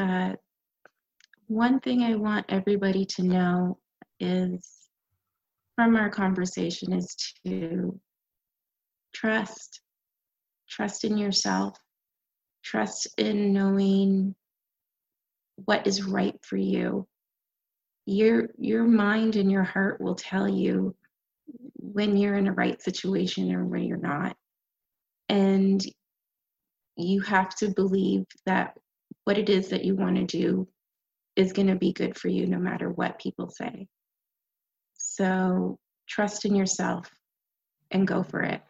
[0.00, 0.34] Uh,
[1.48, 3.78] one thing I want everybody to know
[4.18, 4.66] is
[5.76, 8.00] from our conversation is to
[9.14, 9.82] trust.
[10.70, 11.76] Trust in yourself.
[12.64, 14.34] Trust in knowing
[15.66, 17.06] what is right for you.
[18.06, 20.96] Your your mind and your heart will tell you
[21.74, 24.34] when you're in a right situation or when you're not.
[25.28, 25.84] And
[26.96, 28.78] you have to believe that
[29.24, 30.68] what it is that you want to do
[31.36, 33.86] is going to be good for you no matter what people say.
[34.94, 37.10] So trust in yourself
[37.90, 38.60] and go for it.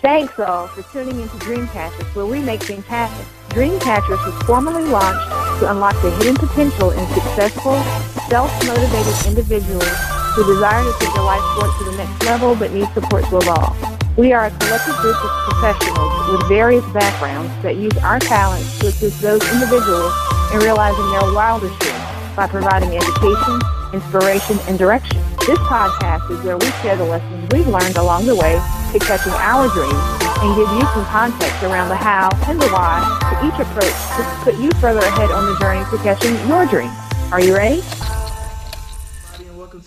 [0.00, 3.24] Thanks all for tuning into Dreamcatchers, where we make things happen.
[3.50, 7.80] Dreamcatchers was formally launched to unlock the hidden potential in successful,
[8.28, 9.88] self-motivated individuals
[10.34, 13.36] who desire to take their life forward to the next level but need support to
[13.36, 13.91] evolve.
[14.16, 18.88] We are a collective group of professionals with various backgrounds that use our talents to
[18.88, 20.12] assist those individuals
[20.52, 23.58] in realizing their wildest dreams by providing education,
[23.94, 25.16] inspiration, and direction.
[25.48, 28.60] This podcast is where we share the lessons we've learned along the way
[28.92, 30.04] to catching our dreams
[30.44, 33.00] and give you some context around the how and the why
[33.32, 36.92] to each approach to put you further ahead on the journey to catching your dreams.
[37.32, 37.80] Are you ready?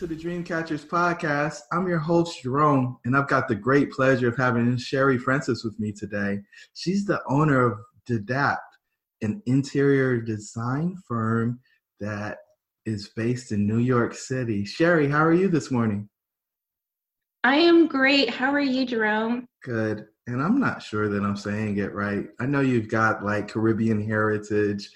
[0.06, 1.62] To the Dreamcatchers podcast.
[1.72, 5.80] I'm your host, Jerome, and I've got the great pleasure of having Sherry Francis with
[5.80, 6.42] me today.
[6.76, 8.58] She's the owner of Dadapt,
[9.24, 11.60] an interior design firm
[12.00, 12.38] that
[12.86, 14.64] is based in New York City.
[14.64, 16.08] Sherry, how are you this morning?
[17.44, 18.30] I am great.
[18.30, 19.48] How are you, Jerome?
[19.64, 20.06] Good.
[20.28, 22.28] And I'm not sure that I'm saying it right.
[22.40, 24.88] I know you've got like Caribbean heritage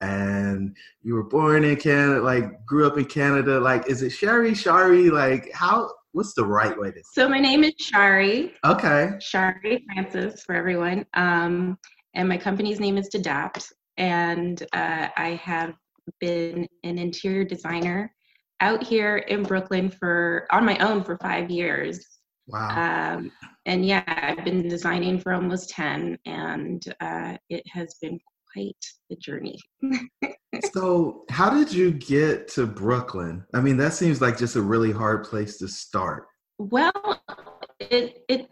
[0.00, 3.58] and you were born in Canada, like grew up in Canada.
[3.58, 5.10] Like, is it Sherry, Shari?
[5.10, 5.90] Like, how?
[6.12, 6.96] What's the right way to?
[6.96, 8.54] Say so my name is Shari.
[8.64, 9.10] Okay.
[9.20, 11.04] Shari Francis for everyone.
[11.14, 11.78] Um,
[12.14, 15.74] and my company's name is Dadapt, and uh, I have
[16.20, 18.14] been an interior designer
[18.60, 22.04] out here in Brooklyn for on my own for five years.
[22.46, 23.16] Wow.
[23.16, 23.30] Um,
[23.66, 28.18] and yeah, I've been designing for almost 10, and uh, it has been
[28.52, 28.76] quite
[29.10, 29.58] the journey.
[30.72, 33.44] so, how did you get to Brooklyn?
[33.54, 36.26] I mean, that seems like just a really hard place to start.
[36.58, 37.22] Well,
[37.78, 38.48] it it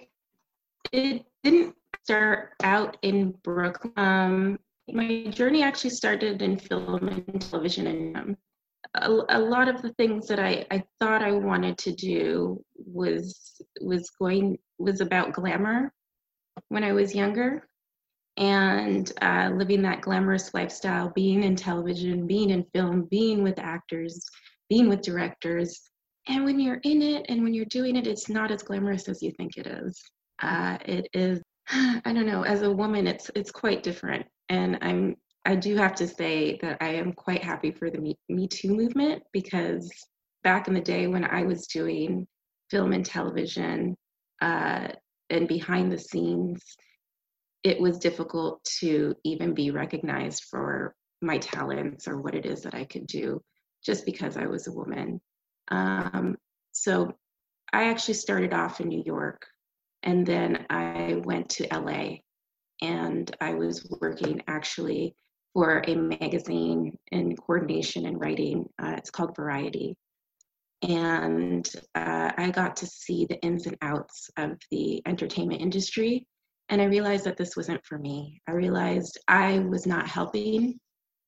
[0.92, 1.74] it didn't
[2.04, 3.92] start out in Brooklyn.
[3.96, 4.58] Um,
[4.92, 8.36] my journey actually started in film and television, and um,
[8.94, 13.60] a, a, lot of the things that I, I thought I wanted to do was
[13.80, 15.92] was going was about glamour
[16.68, 17.66] when I was younger
[18.36, 24.24] and uh, living that glamorous lifestyle, being in television, being in film, being with actors,
[24.68, 25.80] being with directors.
[26.28, 29.22] And when you're in it and when you're doing it, it's not as glamorous as
[29.22, 30.02] you think it is.
[30.42, 34.26] Uh, it is, I don't know, as a woman, it's it's quite different.
[34.48, 35.16] And I'm
[35.46, 38.74] I do have to say that I am quite happy for the Me, Me Too
[38.74, 39.88] movement because
[40.42, 42.26] back in the day when I was doing
[42.68, 43.96] film and television
[44.42, 44.88] uh,
[45.30, 46.62] and behind the scenes,
[47.62, 52.74] it was difficult to even be recognized for my talents or what it is that
[52.74, 53.42] I could do
[53.84, 55.20] just because I was a woman.
[55.68, 56.36] Um,
[56.72, 57.16] so
[57.72, 59.46] I actually started off in New York
[60.02, 62.18] and then I went to LA
[62.82, 65.14] and I was working actually
[65.52, 68.68] for a magazine in coordination and writing.
[68.80, 69.96] Uh, it's called Variety.
[70.82, 76.26] And uh, I got to see the ins and outs of the entertainment industry
[76.68, 78.40] and I realized that this wasn't for me.
[78.48, 80.78] I realized I was not helping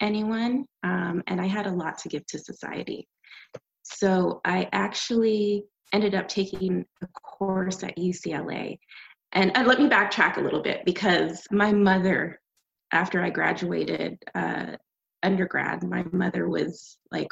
[0.00, 3.08] anyone, um, and I had a lot to give to society.
[3.82, 8.78] So I actually ended up taking a course at UCLA.
[9.32, 12.38] And, let me backtrack a little bit because my mother
[12.92, 14.76] after I graduated uh,
[15.22, 17.28] undergrad, my mother was like,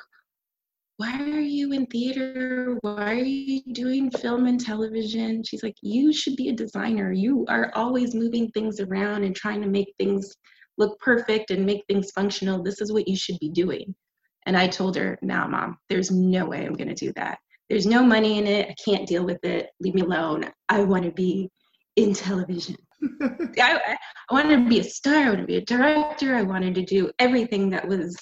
[0.98, 2.78] why are you in theater?
[2.81, 5.43] Why are you doing film and television?
[5.44, 7.12] She's like, you should be a designer.
[7.12, 10.34] You are always moving things around and trying to make things
[10.78, 12.62] look perfect and make things functional.
[12.62, 13.94] This is what you should be doing.
[14.46, 17.38] And I told her, nah, mom, there's no way I'm going to do that.
[17.69, 18.69] There's no money in it.
[18.70, 19.69] I can't deal with it.
[19.81, 20.50] Leave me alone.
[20.69, 21.50] I want to be
[21.96, 22.76] in television.
[23.20, 23.96] I,
[24.31, 25.14] I wanted to be a star.
[25.16, 26.37] I wanted to be a director.
[26.37, 28.16] I wanted to do everything that was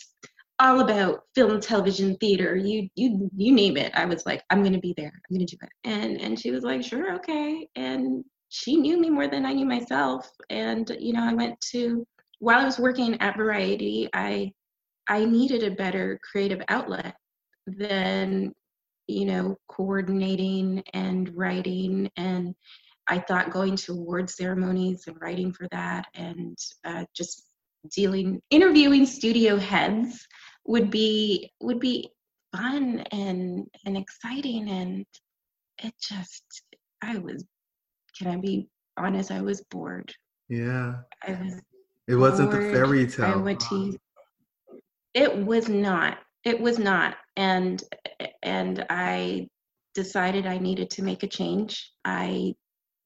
[0.65, 2.57] all about film, television, theater.
[2.57, 3.93] You you you name it.
[3.95, 5.13] I was like, I'm gonna be there.
[5.13, 5.69] I'm gonna do it.
[5.85, 7.69] And and she was like, sure, okay.
[7.77, 10.31] And she knew me more than I knew myself.
[10.49, 12.07] And you know, I went to
[12.39, 14.53] while I was working at Variety, I
[15.09, 17.15] I needed a better creative outlet
[17.67, 18.53] than
[19.07, 22.55] you know coordinating and writing and
[23.07, 26.57] I thought going to award ceremonies and writing for that and
[26.87, 27.45] uh, just
[27.95, 30.27] dealing interviewing studio heads
[30.67, 32.11] would be would be
[32.55, 35.05] fun and and exciting and
[35.83, 36.45] it just
[37.03, 37.45] I was
[38.19, 40.13] can I be honest I was bored.
[40.49, 40.97] Yeah.
[41.27, 41.61] I was
[42.07, 42.63] It wasn't bored.
[42.65, 43.25] the fairy tale.
[43.27, 43.97] I went to
[45.15, 46.19] it was not.
[46.45, 47.17] It was not.
[47.37, 47.83] And
[48.43, 49.49] and I
[49.95, 51.93] decided I needed to make a change.
[52.05, 52.55] I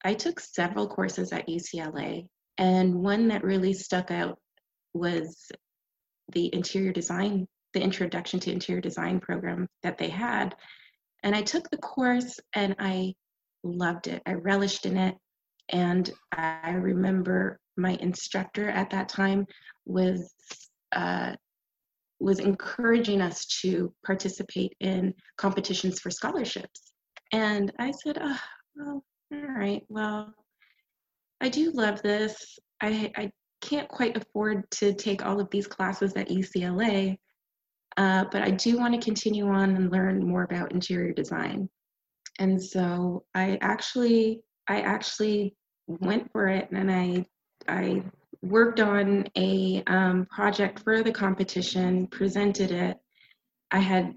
[0.05, 2.27] I took several courses at UCLA,
[2.57, 4.39] and one that really stuck out
[4.95, 5.51] was
[6.33, 10.55] the interior design, the introduction to interior design program that they had.
[11.23, 13.15] And I took the course and I
[13.65, 14.23] loved it.
[14.27, 15.17] I relished in it.
[15.71, 19.47] And I remember my instructor at that time
[19.85, 20.33] was
[20.93, 21.35] uh,
[22.21, 26.93] was encouraging us to participate in competitions for scholarships.
[27.33, 28.41] And I said, oh,
[28.75, 30.35] well, all right, well,
[31.41, 32.59] I do love this.
[32.81, 33.31] I, I
[33.61, 37.19] can't quite afford to take all of these classes at UCLA,
[37.97, 41.69] uh, but I do want to continue on and learn more about interior design.
[42.39, 45.57] And so I actually, I actually
[45.89, 47.27] went for it, and I,
[47.67, 48.05] I
[48.43, 52.97] worked on a um, project for the competition, presented it.
[53.73, 54.15] I had,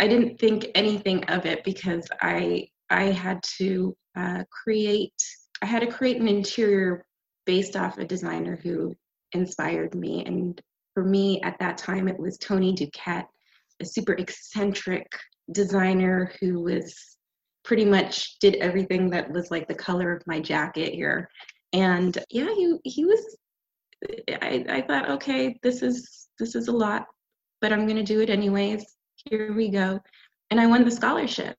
[0.00, 5.14] I didn't think anything of it because I, I had to uh, create,
[5.62, 7.04] I had to create an interior
[7.50, 8.94] based off a designer who
[9.32, 10.24] inspired me.
[10.24, 10.60] And
[10.94, 13.26] for me at that time, it was Tony Duquette,
[13.80, 15.08] a super eccentric
[15.50, 16.94] designer who was
[17.64, 21.28] pretty much did everything that was like the color of my jacket here.
[21.72, 23.36] And yeah, he he was
[24.28, 27.04] I, I thought, okay, this is this is a lot,
[27.60, 28.84] but I'm gonna do it anyways.
[29.28, 29.98] Here we go.
[30.50, 31.56] And I won the scholarship.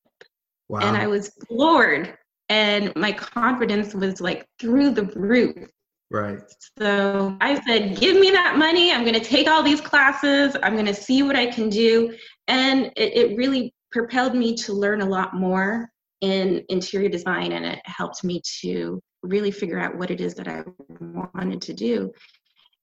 [0.70, 0.80] Wow.
[0.84, 2.18] And I was floored
[2.48, 5.70] and my confidence was like through the roof.
[6.12, 6.40] Right.
[6.78, 8.92] So I said, give me that money.
[8.92, 10.58] I'm going to take all these classes.
[10.62, 12.14] I'm going to see what I can do.
[12.50, 17.66] And it, it, really propelled me to learn a lot more in interior design and
[17.66, 20.64] it helped me to really figure out what it is that I
[21.00, 22.12] wanted to do.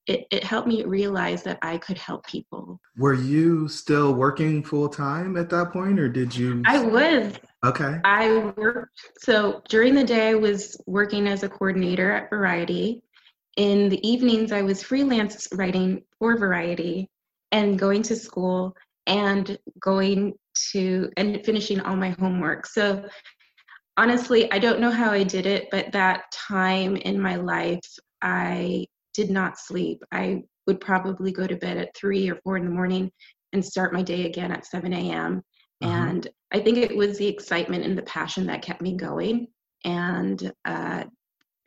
[0.06, 2.80] It, it helped me realize that I could help people.
[2.96, 6.62] Were you still working full time at that point or did you?
[6.66, 7.34] I was.
[7.62, 7.98] Okay.
[8.04, 13.02] I worked, so during the day, I was working as a coordinator at Variety.
[13.58, 17.08] In the evenings, I was freelance writing for Variety
[17.50, 18.72] and going to school
[19.08, 20.34] and going
[20.70, 22.66] to and finishing all my homework.
[22.66, 23.04] So
[23.96, 27.80] honestly, I don't know how I did it, but that time in my life,
[28.22, 30.04] I did not sleep.
[30.12, 33.10] I would probably go to bed at three or four in the morning
[33.52, 35.42] and start my day again at 7 a.m.
[35.82, 35.90] Uh-huh.
[35.90, 39.48] And I think it was the excitement and the passion that kept me going.
[39.84, 41.02] And uh,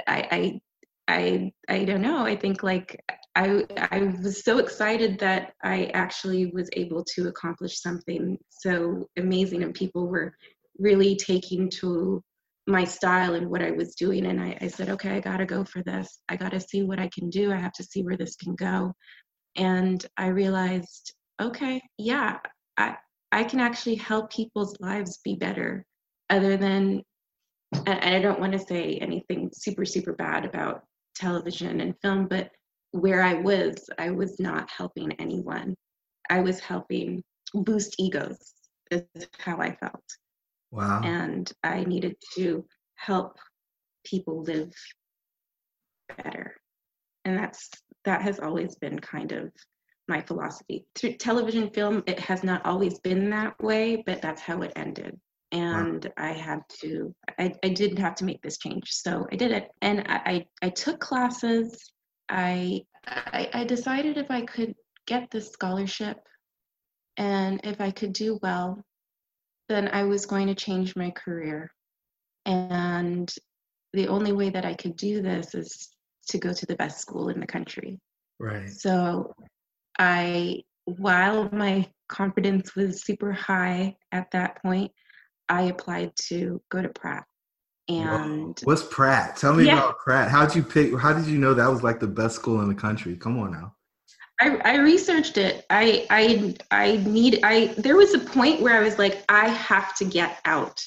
[0.08, 0.62] I, I,
[1.08, 2.26] I, I don't know.
[2.26, 3.04] I think like
[3.36, 9.64] I, I was so excited that I actually was able to accomplish something so amazing,
[9.64, 10.34] and people were
[10.78, 12.22] really taking to
[12.68, 14.26] my style and what I was doing.
[14.28, 16.22] And I, I said, okay, I got to go for this.
[16.30, 17.52] I got to see what I can do.
[17.52, 18.94] I have to see where this can go.
[19.56, 22.38] And I realized, okay, yeah,
[22.78, 22.96] I,
[23.32, 25.86] I can actually help people's lives be better
[26.30, 27.04] other than
[27.86, 30.84] and I don't want to say anything super super bad about
[31.16, 32.52] television and film but
[32.92, 35.76] where I was I was not helping anyone
[36.30, 38.54] I was helping boost egos
[38.90, 39.04] is
[39.38, 40.04] how I felt
[40.72, 42.66] wow and I needed to
[42.96, 43.38] help
[44.06, 44.72] people live
[46.18, 46.56] better
[47.26, 47.70] and that's
[48.06, 49.52] that has always been kind of
[50.08, 50.86] my philosophy.
[50.96, 55.20] Through television film, it has not always been that way, but that's how it ended.
[55.52, 56.12] And wow.
[56.18, 58.92] I had to, I, I did have to make this change.
[58.92, 59.70] So I did it.
[59.82, 61.92] And I, I, I took classes.
[62.30, 64.76] I, I, I decided if I could
[65.08, 66.18] get this scholarship
[67.18, 68.82] and if I could do well,
[69.68, 71.72] then I was going to change my career.
[72.46, 73.34] And
[73.94, 75.90] the only way that I could do this is
[76.30, 78.00] to go to the best school in the country.
[78.40, 78.70] Right.
[78.70, 79.36] So
[80.00, 84.92] I, while my confidence was super high at that point,
[85.52, 87.26] I applied to go to Pratt.
[87.90, 89.36] And what's Pratt?
[89.36, 89.74] Tell me Yeah.
[89.74, 90.32] about Pratt.
[90.32, 90.98] How'd you pick?
[90.98, 93.18] How did you know that was like the best school in the country?
[93.18, 93.76] Come on now.
[94.40, 95.66] I, I researched it.
[95.70, 99.94] I I I need I there was a point where I was like, I have
[99.98, 100.82] to get out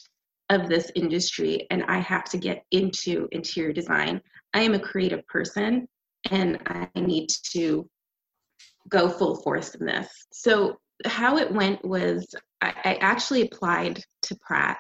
[0.49, 4.23] of this industry and I have to get into interior design.
[4.55, 5.87] I am a creative person
[6.31, 7.87] and I need to
[8.89, 10.09] go full force in this.
[10.33, 12.27] So how it went was
[12.63, 14.79] I, I actually applied to Pratt.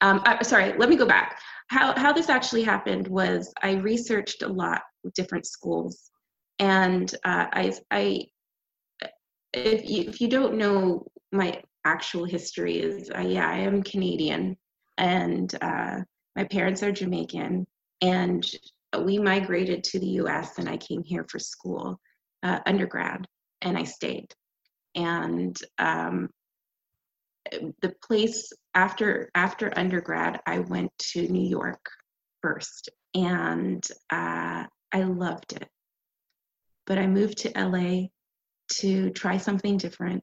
[0.00, 1.38] Um, I, sorry, let me go back.
[1.68, 6.10] How how this actually happened was I researched a lot with different schools
[6.62, 8.26] and uh, I, I,
[9.52, 14.56] if you, if you don't know my actual history is, uh, yeah, I am Canadian,
[14.96, 15.98] and uh,
[16.36, 17.66] my parents are Jamaican,
[18.00, 18.48] and
[19.00, 20.58] we migrated to the U.S.
[20.58, 21.98] and I came here for school,
[22.44, 23.26] uh, undergrad,
[23.62, 24.32] and I stayed,
[24.94, 26.28] and um,
[27.50, 31.84] the place after after undergrad, I went to New York
[32.42, 35.68] first, and uh, I loved it
[36.86, 38.08] but I moved to LA
[38.74, 40.22] to try something different.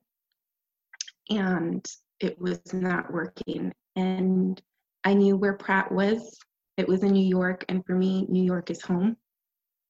[1.29, 1.85] And
[2.19, 3.71] it was not working.
[3.95, 4.61] And
[5.03, 6.37] I knew where Pratt was.
[6.77, 7.65] It was in New York.
[7.69, 9.15] And for me, New York is home.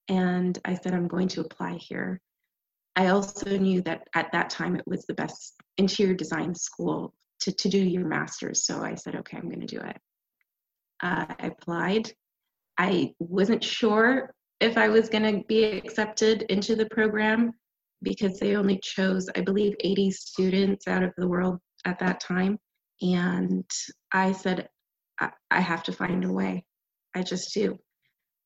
[0.08, 2.20] And I said, I'm going to apply here.
[2.96, 7.52] I also knew that at that time it was the best interior design school to,
[7.52, 8.66] to do your master's.
[8.66, 9.98] So I said, okay, I'm going to do it.
[11.02, 12.12] Uh, I applied.
[12.78, 17.54] I wasn't sure if I was going to be accepted into the program
[18.02, 22.58] because they only chose, I believe, 80 students out of the world at that time.
[23.02, 23.70] And
[24.12, 24.68] I said,
[25.20, 26.66] I, I have to find a way.
[27.16, 27.78] I just do.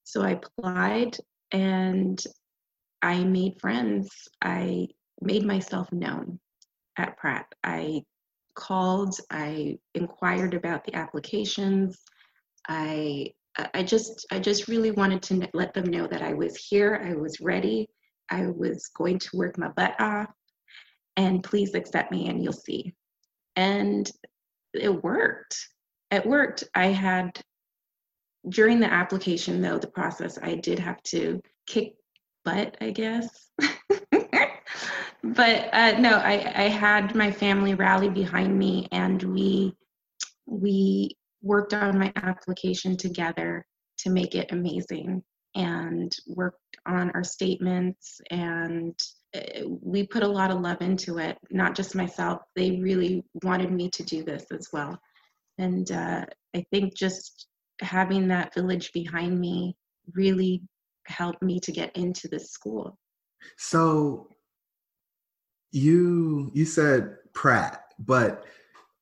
[0.04, 1.18] So I applied
[1.52, 2.22] and
[3.02, 4.10] I made friends.
[4.42, 4.88] I
[5.22, 6.40] made myself known
[6.98, 7.46] at Pratt.
[7.64, 8.04] I
[8.55, 12.00] called, I inquired about the applications.
[12.67, 13.33] I
[13.74, 17.13] I- just I just really wanted to let them know that I was here, I
[17.13, 17.88] was ready,
[18.29, 20.31] I was going to work my butt off,
[21.17, 22.95] and please accept me and you'll see.
[23.55, 24.10] And
[24.74, 25.55] it worked.
[26.12, 26.63] It worked.
[26.75, 27.39] I had
[28.50, 31.93] during the application though, the process, I did have to kick
[32.43, 33.51] butt, I guess.
[35.24, 39.74] but uh, no, I, I had my family rally behind me and we
[40.46, 43.65] we worked on my application together
[44.00, 45.24] to make it amazing
[45.56, 49.00] and worked on our statements and
[49.36, 52.42] uh, we put a lot of love into it not just myself.
[52.56, 55.00] They really wanted me to do this as well.
[55.58, 56.25] And uh,
[56.56, 57.48] i think just
[57.82, 59.75] having that village behind me
[60.13, 60.62] really
[61.08, 62.98] helped me to get into this school.
[63.58, 64.27] So
[65.74, 68.46] you you said Pratt, but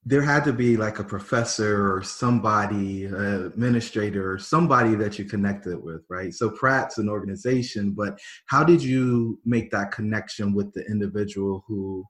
[0.04, 5.84] there had to be like a professor or somebody, administrator or somebody that you connected
[5.84, 6.34] with, right?
[6.34, 12.04] So Pratt's an organization, but how did you make that connection with the individual who,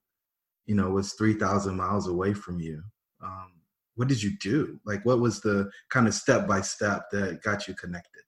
[0.67, 2.81] you know, was three thousand miles away from you?
[3.21, 3.51] Um,
[3.95, 4.79] what did you do?
[4.85, 8.23] Like, what was the kind of step by step that got you connected?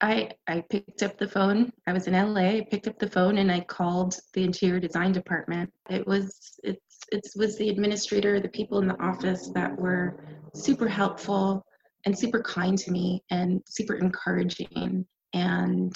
[0.00, 1.72] I I picked up the phone.
[1.86, 2.58] I was in LA.
[2.58, 5.72] I picked up the phone and I called the interior design department.
[5.88, 10.20] It was it's it was the administrator, the people in the office that were
[10.54, 11.64] super helpful
[12.04, 15.06] and super kind to me and super encouraging.
[15.32, 15.94] And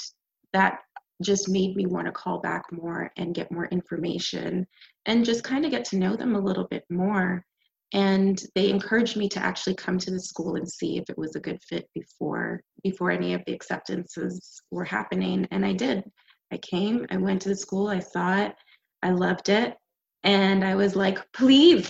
[0.53, 0.81] that
[1.23, 4.67] just made me want to call back more and get more information
[5.07, 7.45] and just kind of get to know them a little bit more.
[7.93, 11.35] And they encouraged me to actually come to the school and see if it was
[11.35, 15.47] a good fit before before any of the acceptances were happening.
[15.51, 16.05] And I did.
[16.53, 18.55] I came, I went to the school, I saw it,
[19.03, 19.77] I loved it,
[20.25, 21.89] and I was like, please,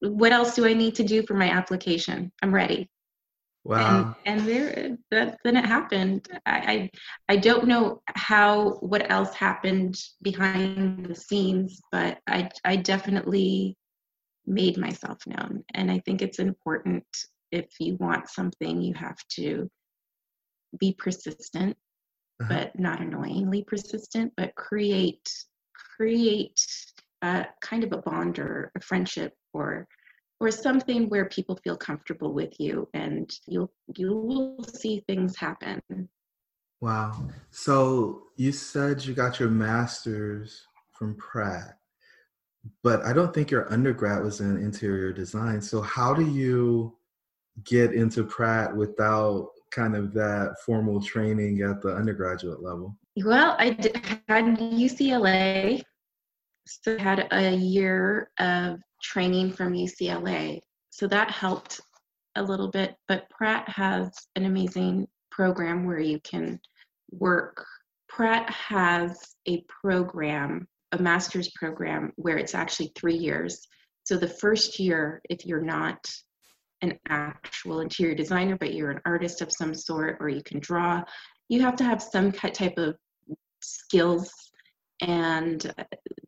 [0.00, 2.32] what else do I need to do for my application?
[2.42, 2.88] I'm ready.
[3.64, 4.14] Wow.
[4.24, 6.28] And and there that then it happened.
[6.46, 6.90] I,
[7.28, 13.76] I I don't know how what else happened behind the scenes, but I I definitely
[14.46, 15.64] made myself known.
[15.74, 17.04] And I think it's important
[17.52, 19.70] if you want something, you have to
[20.78, 21.76] be persistent,
[22.40, 22.48] Uh-huh.
[22.54, 25.28] but not annoyingly persistent, but create
[25.96, 26.60] create
[27.22, 29.86] a kind of a bond or a friendship or
[30.40, 35.80] or something where people feel comfortable with you and you'll you will see things happen
[36.80, 37.28] Wow.
[37.50, 41.78] So you said you got your master's from Pratt,
[42.82, 45.60] but I don't think your undergrad was in interior design.
[45.60, 46.96] So how do you
[47.64, 52.96] get into Pratt without kind of that formal training at the undergraduate level?
[53.24, 53.96] Well, I did,
[54.28, 55.82] had UCLA,
[56.66, 60.60] so I had a year of training from UCLA.
[60.90, 61.80] So that helped
[62.36, 66.60] a little bit, but Pratt has an amazing program where you can
[67.10, 67.64] work.
[68.08, 70.66] Pratt has a program,
[70.98, 73.66] a master's program, where it's actually three years.
[74.04, 76.08] So the first year, if you're not
[76.82, 81.02] an actual interior designer, but you're an artist of some sort, or you can draw,
[81.48, 82.96] you have to have some type of
[83.62, 84.30] skills,
[85.00, 85.72] and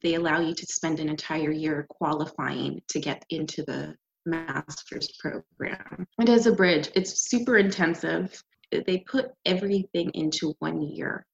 [0.03, 3.95] they allow you to spend an entire year qualifying to get into the
[4.27, 6.07] master's program.
[6.21, 8.43] It is a bridge, it's super intensive.
[8.71, 11.25] They put everything into one year,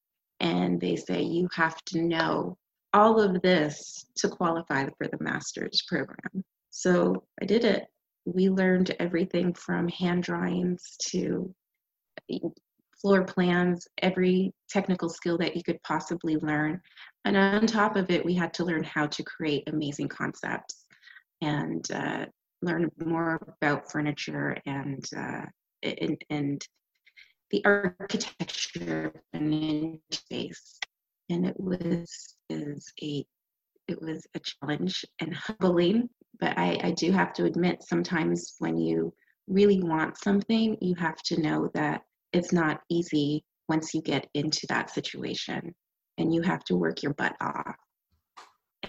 [0.40, 2.56] and they say you have to know
[2.94, 6.44] all of this to qualify for the master's program.
[6.70, 7.84] So I did it
[8.24, 11.54] we learned everything from hand drawings to
[13.00, 16.80] floor plans, every technical skill that you could possibly learn.
[17.24, 20.86] And on top of it, we had to learn how to create amazing concepts
[21.42, 22.26] and uh,
[22.62, 25.44] learn more about furniture and, uh,
[25.82, 26.66] and, and
[27.50, 30.78] the architecture and space.
[31.31, 33.25] And it was is a
[33.88, 36.09] it was a challenge and humbling
[36.40, 39.12] but I, I do have to admit sometimes when you
[39.47, 42.02] really want something, you have to know that
[42.33, 45.75] it's not easy once you get into that situation
[46.19, 47.76] and you have to work your butt off.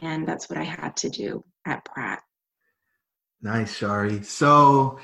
[0.01, 2.21] And that's what I had to do at Pratt.
[3.41, 4.23] Nice, Shari.
[4.23, 4.99] So,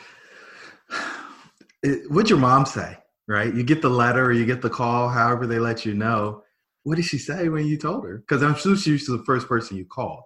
[2.09, 2.97] what'd your mom say?
[3.27, 3.53] Right?
[3.53, 6.43] You get the letter or you get the call, however they let you know.
[6.83, 8.17] What did she say when you told her?
[8.17, 10.23] Because I'm sure she was the first person you called.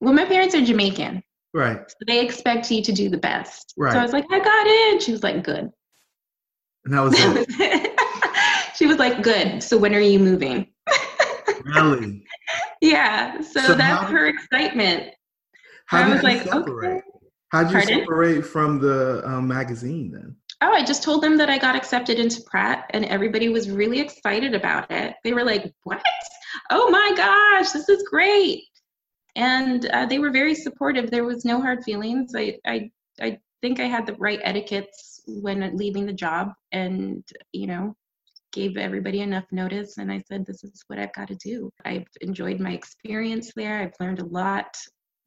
[0.00, 1.22] Well, my parents are Jamaican.
[1.52, 1.78] Right.
[1.88, 3.74] So they expect you to do the best.
[3.76, 3.92] Right.
[3.92, 5.02] So I was like, I got it.
[5.02, 5.70] She was like, good.
[6.84, 8.00] And that was it.
[8.74, 9.62] she was like, good.
[9.62, 10.68] So when are you moving?
[11.64, 12.24] really?
[12.80, 13.40] Yeah.
[13.40, 15.14] So, so that's how, her excitement.
[15.86, 16.98] How I was like, separate?
[16.98, 17.00] okay.
[17.48, 17.98] How'd you Pardon?
[18.00, 20.36] separate from the um, magazine then?
[20.60, 24.00] Oh, I just told them that I got accepted into Pratt, and everybody was really
[24.00, 25.14] excited about it.
[25.24, 26.02] They were like, "What?
[26.70, 28.64] Oh my gosh, this is great!"
[29.36, 31.10] and uh, they were very supportive.
[31.10, 32.32] There was no hard feelings.
[32.36, 32.90] I, I,
[33.20, 37.96] I think I had the right etiquettes when leaving the job, and you know,
[38.52, 39.98] gave everybody enough notice.
[39.98, 43.80] And I said, "This is what I've got to do." I've enjoyed my experience there.
[43.80, 44.76] I've learned a lot,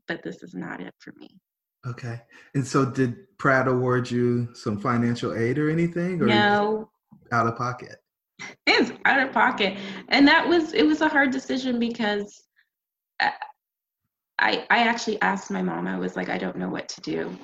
[0.08, 1.30] but this is not it for me.
[1.86, 2.22] Okay.
[2.56, 6.22] And so, did Pratt award you some financial aid or anything?
[6.22, 6.90] Or no.
[7.32, 7.98] Out of pocket.
[8.66, 9.78] It's out of pocket,
[10.10, 12.44] and that was it was a hard decision because
[13.20, 13.32] uh,
[14.40, 17.36] I, I actually asked my mom, I was like, I don't know what to do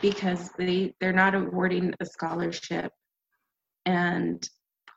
[0.00, 2.92] because they, they're not awarding a scholarship
[3.86, 4.48] and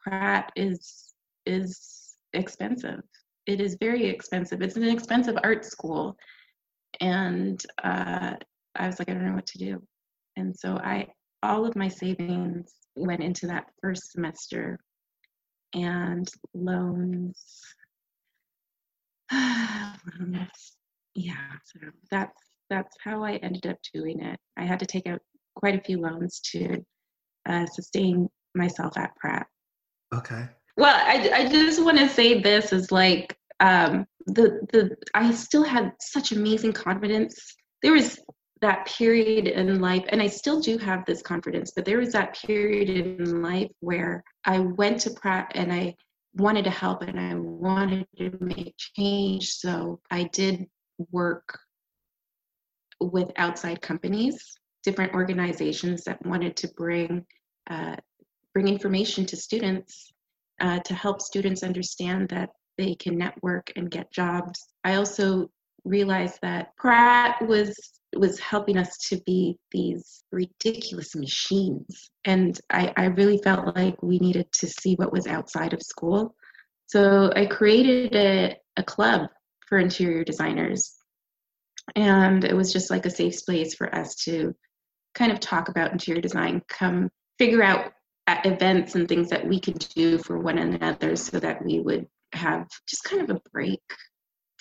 [0.03, 1.13] Pratt is,
[1.45, 3.01] is expensive.
[3.47, 4.61] It is very expensive.
[4.61, 6.17] It's an expensive art school.
[6.99, 8.33] And uh,
[8.75, 9.81] I was like, I don't know what to do.
[10.37, 11.07] And so I,
[11.43, 14.79] all of my savings went into that first semester
[15.73, 17.43] and loans,
[19.31, 20.77] loans.
[21.15, 21.79] Yeah so
[22.09, 24.39] that's that's how i ended up doing it.
[24.57, 25.19] I had to take out
[25.55, 26.83] quite a few loans to
[27.47, 29.47] uh, sustain myself at pratt.
[30.13, 30.47] Okay.
[30.77, 35.63] Well i, I just want to say this is like um, the the i still
[35.63, 37.55] had such amazing confidence.
[37.81, 38.19] There was
[38.61, 42.37] that period in life and i still do have this confidence but there was that
[42.45, 45.93] period in life where i went to pratt and i
[46.35, 50.65] wanted to help and i wanted to make change so i did
[51.11, 51.57] work
[53.01, 57.25] with outside companies, different organizations that wanted to bring
[57.69, 57.95] uh,
[58.53, 60.11] bring information to students
[60.59, 64.59] uh, to help students understand that they can network and get jobs.
[64.83, 65.49] I also
[65.83, 67.75] realized that Pratt was
[68.13, 74.19] was helping us to be these ridiculous machines, and I, I really felt like we
[74.19, 76.35] needed to see what was outside of school.
[76.87, 79.29] So I created a, a club
[79.71, 80.93] for interior designers.
[81.95, 84.53] And it was just like a safe space for us to
[85.15, 87.93] kind of talk about interior design, come figure out
[88.27, 92.67] events and things that we could do for one another so that we would have
[92.87, 93.81] just kind of a break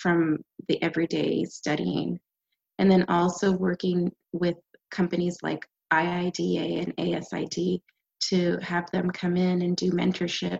[0.01, 2.19] from the everyday studying.
[2.79, 4.55] And then also working with
[4.89, 7.81] companies like IIDA and ASID
[8.29, 10.59] to have them come in and do mentorships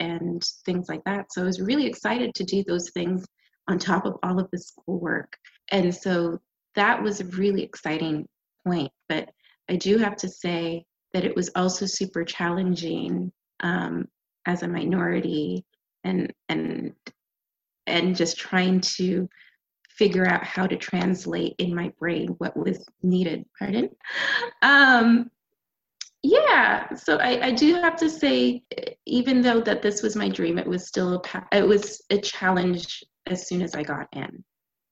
[0.00, 1.32] and things like that.
[1.32, 3.26] So I was really excited to do those things
[3.68, 5.36] on top of all of the schoolwork.
[5.70, 6.38] And so
[6.74, 8.26] that was a really exciting
[8.66, 8.90] point.
[9.08, 9.30] But
[9.68, 14.08] I do have to say that it was also super challenging um,
[14.46, 15.64] as a minority
[16.04, 16.94] and and
[17.90, 19.28] and just trying to
[19.88, 23.90] figure out how to translate in my brain what was needed pardon?
[24.62, 25.30] Um,
[26.22, 28.62] yeah so I, I do have to say
[29.06, 33.02] even though that this was my dream it was still a it was a challenge
[33.26, 34.44] as soon as i got in.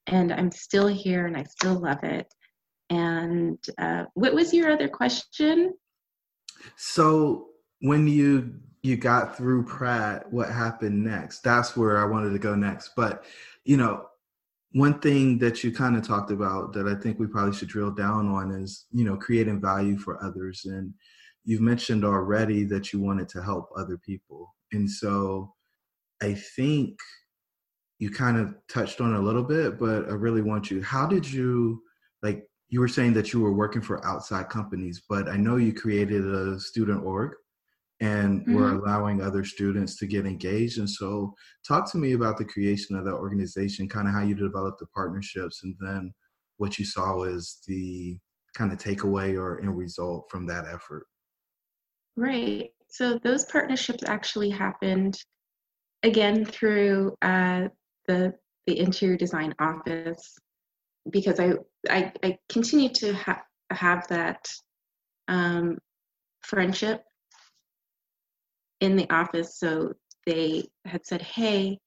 [0.06, 2.32] And i'm still here and i still love it.
[2.90, 5.74] And uh, what was your other question?
[6.76, 7.48] So
[7.80, 8.54] when you
[8.88, 11.40] you got through pratt what happened next?
[11.40, 12.92] That's where i wanted to go next.
[12.96, 13.24] But
[13.64, 14.06] you know
[14.72, 17.90] one thing that you kind of talked about that i think we probably should drill
[17.90, 20.64] down on is you know creating value for others.
[20.64, 20.92] And
[21.44, 24.54] you've mentioned already that you wanted to help other people.
[24.72, 25.54] And so
[26.22, 26.98] I think
[27.98, 31.30] you kind of touched on a little bit, but I really want you, how did
[31.30, 31.82] you,
[32.22, 35.72] like, you were saying that you were working for outside companies, but I know you
[35.72, 37.32] created a student org
[38.00, 38.54] and mm-hmm.
[38.54, 40.78] were allowing other students to get engaged.
[40.78, 41.34] And so,
[41.66, 44.86] talk to me about the creation of that organization, kind of how you developed the
[44.86, 46.12] partnerships, and then
[46.58, 48.18] what you saw as the
[48.54, 51.06] kind of takeaway or end result from that effort.
[52.16, 52.70] Right.
[52.88, 55.16] So those partnerships actually happened
[56.02, 57.68] again through uh,
[58.06, 58.34] the
[58.66, 60.36] the interior design office
[61.10, 61.52] because I
[61.88, 64.46] I, I continue to ha- have that
[65.28, 65.78] um,
[66.42, 67.02] friendship
[68.80, 69.58] in the office.
[69.58, 69.94] So
[70.26, 71.80] they had said, "Hey,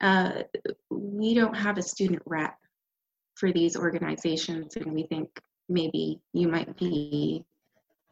[0.00, 0.42] uh,
[0.90, 2.56] we don't have a student rep
[3.34, 5.28] for these organizations, and we think
[5.68, 7.44] maybe you might be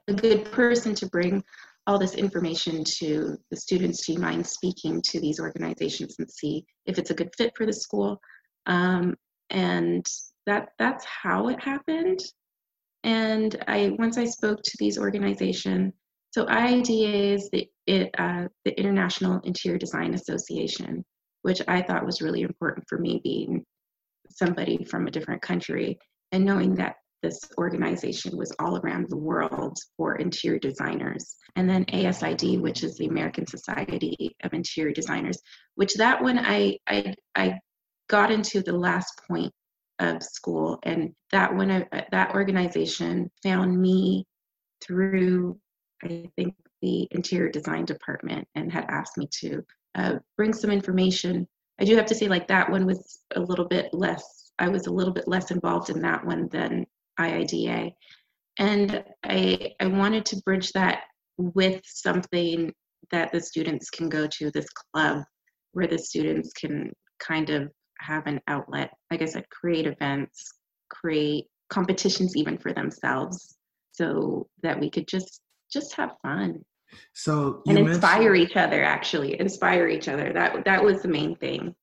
[0.09, 1.43] a good person to bring
[1.87, 4.07] all this information to the students.
[4.07, 7.67] Do you mind speaking to these organizations and see if it's a good fit for
[7.67, 8.21] the school?
[8.67, 9.17] Um,
[9.51, 10.07] and
[10.47, 12.21] that that's how it happened.
[13.03, 15.93] And I once I spoke to these organizations.
[16.31, 21.05] So IIDA is the it, uh, the International Interior Design Association,
[21.43, 23.65] which I thought was really important for me being
[24.31, 25.99] somebody from a different country
[26.31, 31.37] and knowing that this organization was all around the world for interior designers.
[31.57, 35.39] And then ASID, which is the American Society of Interior Designers,
[35.75, 37.59] which that one I I, I
[38.09, 39.53] got into the last point
[39.99, 44.25] of school, and that one I, that organization found me
[44.81, 45.59] through
[46.03, 51.47] I think the interior design department and had asked me to uh, bring some information.
[51.81, 54.53] I do have to say, like that one was a little bit less.
[54.59, 56.87] I was a little bit less involved in that one than
[57.19, 57.93] IIDA.
[58.59, 61.05] And I, I wanted to bridge that
[61.37, 62.73] with something
[63.11, 65.25] that the students can go to, this club
[65.73, 68.91] where the students can kind of have an outlet.
[69.11, 70.53] Like I said, create events,
[70.89, 73.57] create competitions even for themselves
[73.93, 75.41] so that we could just
[75.73, 76.61] just have fun
[77.15, 81.75] so and inspire each other actually inspire each other that that was the main thing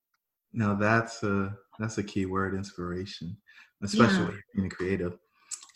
[0.54, 3.36] no that's a that's a key word inspiration
[3.84, 4.41] especially yeah.
[4.56, 5.17] being creative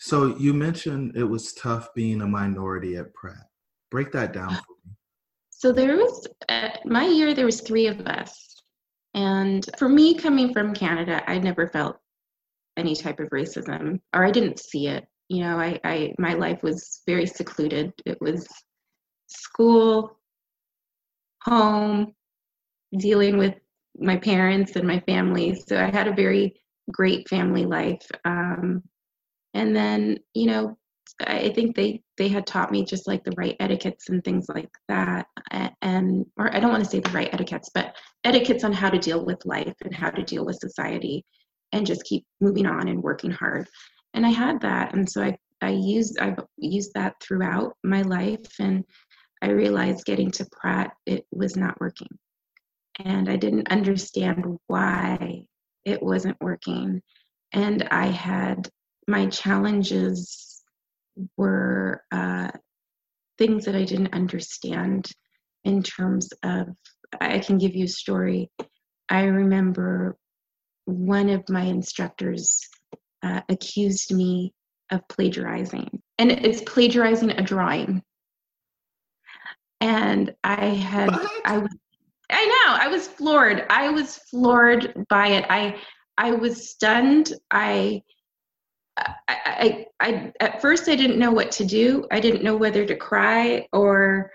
[0.02, 3.46] so you mentioned it was tough being a minority at Pratt.
[3.88, 4.96] Break that down for me.
[5.50, 7.34] So there was uh, my year.
[7.34, 8.56] There was three of us,
[9.14, 11.98] and for me, coming from Canada, I never felt
[12.76, 15.06] any type of racism, or I didn't see it.
[15.32, 17.92] You know, I, I my life was very secluded.
[18.04, 18.46] It was
[19.28, 20.18] school,
[21.42, 22.14] home,
[22.98, 23.54] dealing with
[23.98, 25.54] my parents and my family.
[25.54, 28.06] So I had a very great family life.
[28.26, 28.82] Um,
[29.54, 30.76] and then you know
[31.26, 34.70] i think they they had taught me just like the right etiquettes and things like
[34.88, 35.26] that
[35.82, 38.98] and or i don't want to say the right etiquettes but etiquettes on how to
[38.98, 41.24] deal with life and how to deal with society
[41.72, 43.68] and just keep moving on and working hard
[44.14, 48.54] and i had that and so i i used i used that throughout my life
[48.58, 48.84] and
[49.42, 52.18] i realized getting to pratt it was not working
[53.04, 55.44] and i didn't understand why
[55.84, 57.00] it wasn't working
[57.52, 58.68] and i had
[59.08, 60.62] my challenges
[61.36, 62.50] were uh,
[63.38, 65.10] things that I didn't understand
[65.64, 66.68] in terms of,
[67.20, 68.50] I can give you a story.
[69.08, 70.16] I remember
[70.86, 72.60] one of my instructors
[73.22, 74.52] uh, accused me
[74.90, 78.02] of plagiarizing, and it's plagiarizing a drawing.
[79.80, 81.30] And I had, what?
[81.44, 81.76] I was,
[82.30, 83.66] I know, I was floored.
[83.68, 85.44] I was floored by it.
[85.50, 85.76] I,
[86.18, 87.32] I was stunned.
[87.50, 88.02] I,
[88.96, 92.06] I, I, I, at first I didn't know what to do.
[92.12, 94.30] I didn't know whether to cry or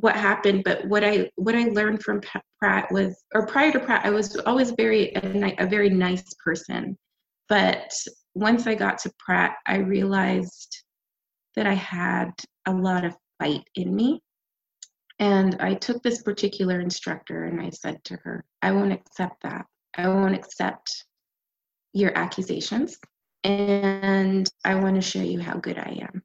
[0.00, 2.20] what happened but what i what i learned from
[2.60, 6.96] pratt was or prior to pratt i was always very a, a very nice person
[7.48, 7.92] but
[8.34, 10.82] once i got to pratt i realized
[11.56, 12.30] that i had
[12.66, 14.20] a lot of fight in me.
[15.18, 19.66] And i took this particular instructor and i said to her i won't accept that.
[19.96, 21.04] I won't accept
[21.92, 22.98] your accusations.
[23.44, 26.22] And i want to show you how good i am.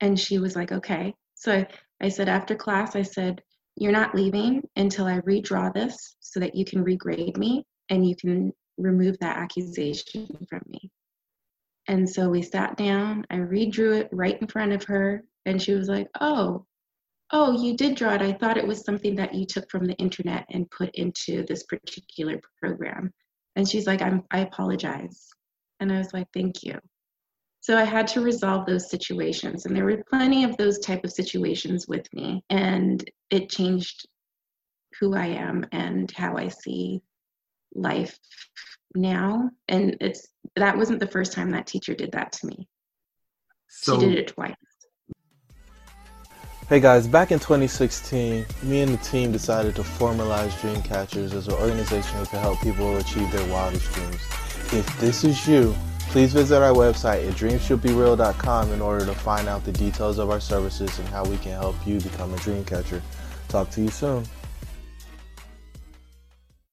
[0.00, 1.14] And she was like okay.
[1.34, 1.64] So
[2.00, 3.42] I said, after class, I said,
[3.76, 8.16] You're not leaving until I redraw this so that you can regrade me and you
[8.16, 10.90] can remove that accusation from me.
[11.88, 15.74] And so we sat down, I redrew it right in front of her, and she
[15.74, 16.66] was like, Oh,
[17.32, 18.22] oh, you did draw it.
[18.22, 21.64] I thought it was something that you took from the internet and put into this
[21.64, 23.12] particular program.
[23.56, 25.28] And she's like, I'm, I apologize.
[25.80, 26.78] And I was like, Thank you.
[27.62, 29.66] So I had to resolve those situations.
[29.66, 32.42] And there were plenty of those type of situations with me.
[32.48, 34.06] And it changed
[34.98, 37.02] who I am and how I see
[37.74, 38.18] life
[38.94, 39.50] now.
[39.68, 42.68] And it's that wasn't the first time that teacher did that to me.
[43.68, 44.54] So, she did it twice.
[46.68, 51.54] Hey guys, back in 2016, me and the team decided to formalize Dreamcatchers as an
[51.54, 54.20] organization that can help people achieve their wildest dreams.
[54.72, 55.74] If this is you,
[56.10, 60.40] Please visit our website at dreamshouldbereal.com in order to find out the details of our
[60.40, 63.00] services and how we can help you become a dream catcher.
[63.46, 64.24] Talk to you soon.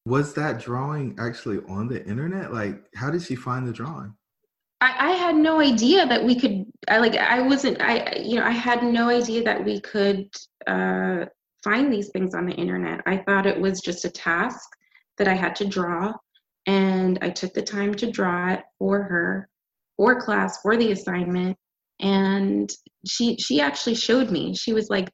[0.08, 2.54] Was that drawing actually on the internet?
[2.54, 4.14] Like, how did she find the drawing?
[4.80, 6.66] I, I had no idea that we could.
[6.88, 7.16] I like.
[7.16, 7.82] I wasn't.
[7.82, 8.46] I you know.
[8.46, 10.30] I had no idea that we could
[10.66, 11.26] uh,
[11.64, 13.02] find these things on the internet.
[13.06, 14.70] I thought it was just a task
[15.18, 16.14] that I had to draw
[16.68, 19.50] and I took the time to draw it for her,
[19.96, 21.58] for class, for the assignment.
[22.00, 22.70] And
[23.08, 24.54] she she actually showed me.
[24.56, 25.10] She was like,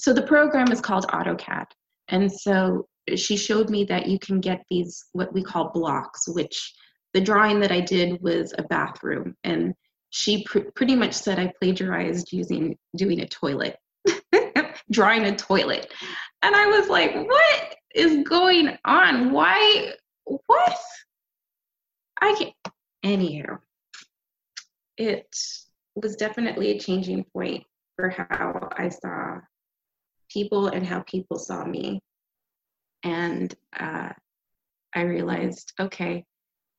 [0.00, 1.66] so the program is called AutoCAD,
[2.08, 6.74] and so she showed me that you can get these what we call blocks, which
[7.14, 9.74] the drawing that I did was a bathroom, and
[10.10, 13.76] she pr- pretty much said I plagiarized using doing a toilet,
[14.90, 15.92] drawing a toilet,
[16.42, 19.32] and I was like, what is going on?
[19.32, 19.92] Why
[20.24, 20.78] what?
[22.20, 22.74] I can't.
[23.04, 23.58] Anywho,
[24.96, 25.28] it
[25.94, 27.64] was definitely a changing point
[27.94, 29.38] for how I saw
[30.30, 32.00] people and how people saw me.
[33.06, 34.10] And uh,
[34.94, 36.24] I realized, okay,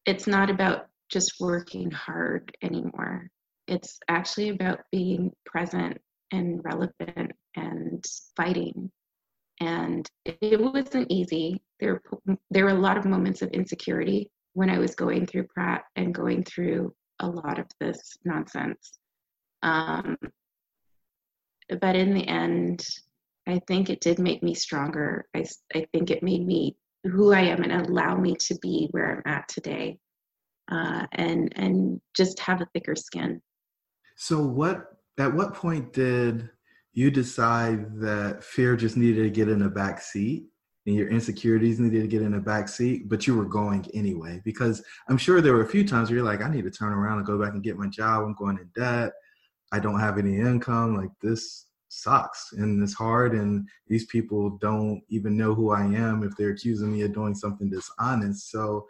[0.06, 3.30] it's not about just working hard anymore.
[3.68, 5.98] It's actually about being present
[6.32, 8.04] and relevant and
[8.36, 8.92] fighting
[9.60, 11.62] and it wasn't easy.
[11.80, 12.02] There,
[12.52, 16.14] there were a lot of moments of insecurity when I was going through Pratt and
[16.14, 19.00] going through a lot of this nonsense.
[19.64, 20.18] Um,
[21.82, 22.86] but in the end,
[23.48, 25.28] I think it did make me stronger.
[25.36, 29.16] I, I think it made me who I am and allow me to be where
[29.26, 29.98] I'm at today,
[30.72, 33.42] uh, and and just have a thicker skin.
[34.18, 36.50] So, what at what point did
[36.94, 40.46] you decide that fear just needed to get in a back seat
[40.88, 44.42] and your insecurities needed to get in a back seat, but you were going anyway.
[44.44, 46.94] Because I'm sure there were a few times where you're like, I need to turn
[46.94, 48.24] around and go back and get my job.
[48.24, 49.12] I'm going in debt.
[49.72, 50.96] I don't have any income.
[50.96, 53.34] Like this sucks and it's hard.
[53.34, 57.36] And these people don't even know who I am if they're accusing me of doing
[57.36, 58.52] something dishonest.
[58.52, 58.88] So,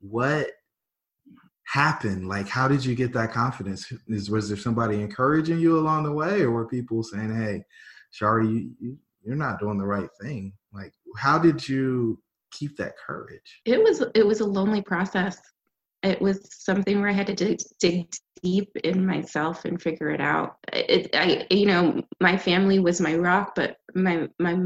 [0.00, 0.48] what
[1.64, 3.92] happened Like, how did you get that confidence?
[4.08, 7.64] Is was there somebody encouraging you along the way, or were people saying, "Hey,
[8.10, 10.52] Shari, you, you you're not doing the right thing"?
[10.72, 13.60] Like, how did you keep that courage?
[13.64, 15.40] It was it was a lonely process.
[16.02, 18.06] It was something where I had to dig, dig
[18.42, 20.56] deep in myself and figure it out.
[20.72, 24.58] It, I, you know, my family was my rock, but my my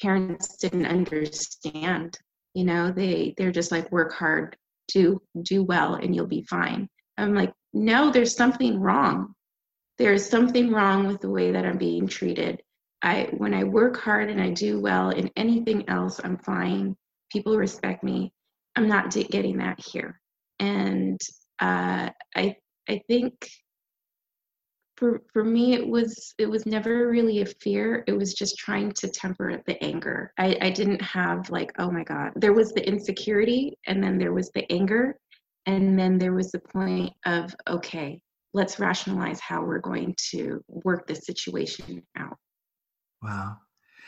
[0.00, 2.18] parents didn't understand.
[2.54, 4.56] You know, they they're just like work hard,
[4.88, 6.88] do do well and you'll be fine.
[7.16, 9.34] I'm like no there's something wrong.
[9.98, 12.62] There's something wrong with the way that i'm being treated.
[13.02, 16.96] I when i work hard and i do well in anything else i'm fine.
[17.30, 18.32] People respect me.
[18.76, 20.20] I'm not getting that here
[20.60, 21.20] and
[21.60, 22.54] uh, i
[22.88, 23.48] i think
[24.98, 28.02] for for me it was it was never really a fear.
[28.08, 30.32] It was just trying to temper the anger.
[30.38, 32.32] I, I didn't have like oh my god.
[32.34, 35.16] There was the insecurity and then there was the anger
[35.66, 38.20] and then there was the point of okay
[38.54, 42.36] let's rationalize how we're going to work this situation out.
[43.22, 43.58] Wow.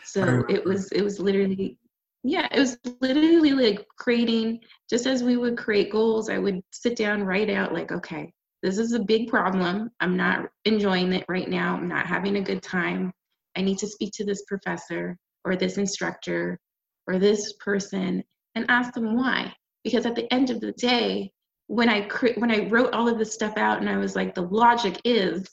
[0.05, 1.79] So it was it was literally
[2.23, 6.97] yeah it was literally like creating just as we would create goals i would sit
[6.97, 9.91] down write out like okay this is a big problem.
[10.01, 11.77] I'm not enjoying it right now.
[11.77, 13.13] I'm not having a good time.
[13.57, 16.59] I need to speak to this professor or this instructor
[17.07, 18.23] or this person
[18.55, 19.55] and ask them why.
[19.83, 21.33] Because at the end of the day,
[21.69, 24.35] when I cre- when I wrote all of this stuff out and I was like,
[24.35, 25.49] the logic is,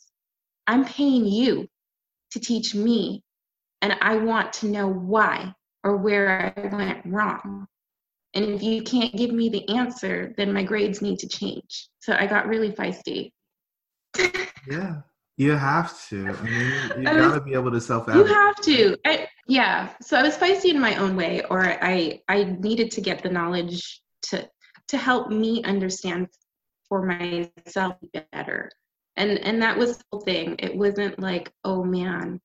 [0.66, 1.68] I'm paying you
[2.32, 3.24] to teach me,
[3.82, 7.68] and I want to know why or where I went wrong.
[8.34, 11.90] And if you can't give me the answer, then my grades need to change.
[12.00, 13.32] So I got really feisty.
[14.68, 15.02] yeah,
[15.38, 16.28] you have to.
[16.28, 18.08] I mean, you gotta be able to self.
[18.08, 18.98] You have to.
[19.06, 19.90] I, yeah.
[20.02, 23.30] So I was feisty in my own way, or I I needed to get the
[23.30, 24.48] knowledge to
[24.90, 26.28] to help me understand
[26.88, 27.96] for myself
[28.32, 28.72] better.
[29.16, 30.56] And and that was the whole thing.
[30.60, 32.40] It wasn't like, oh man,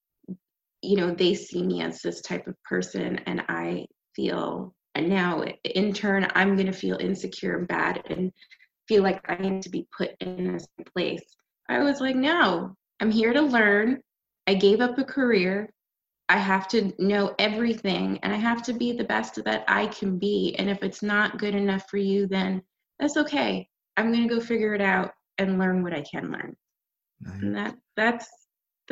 [0.83, 5.43] you know, they see me as this type of person, and I feel and now
[5.65, 8.31] in turn I'm gonna feel insecure and bad and
[8.89, 11.23] feel like I need to be put in this place.
[11.69, 14.01] I was like, no, I'm here to learn.
[14.47, 15.71] I gave up a career.
[16.29, 20.19] I have to know everything and I have to be the best that I can
[20.19, 20.55] be.
[20.59, 22.63] And if it's not good enough for you, then
[22.99, 23.69] that's okay.
[23.97, 26.57] I'm going to go figure it out and learn what I can learn.
[27.21, 27.43] Nice.
[27.43, 28.29] And that that's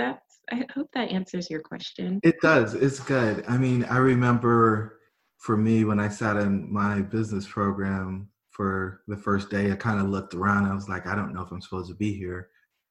[0.01, 2.21] that's I hope that answers your question.
[2.23, 2.75] It does.
[2.75, 3.45] It's good.
[3.49, 4.99] I mean, I remember
[5.39, 10.01] for me when I sat in my business program for the first day, I kind
[10.01, 10.67] of looked around.
[10.67, 12.49] I was like, I don't know if I'm supposed to be here.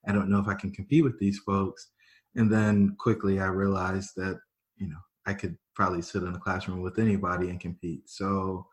[0.08, 1.90] I don't know if I can compete with these folks.
[2.36, 4.40] And then quickly I realized that,
[4.78, 8.10] you know, I could probably sit in a classroom with anybody and compete.
[8.10, 8.66] So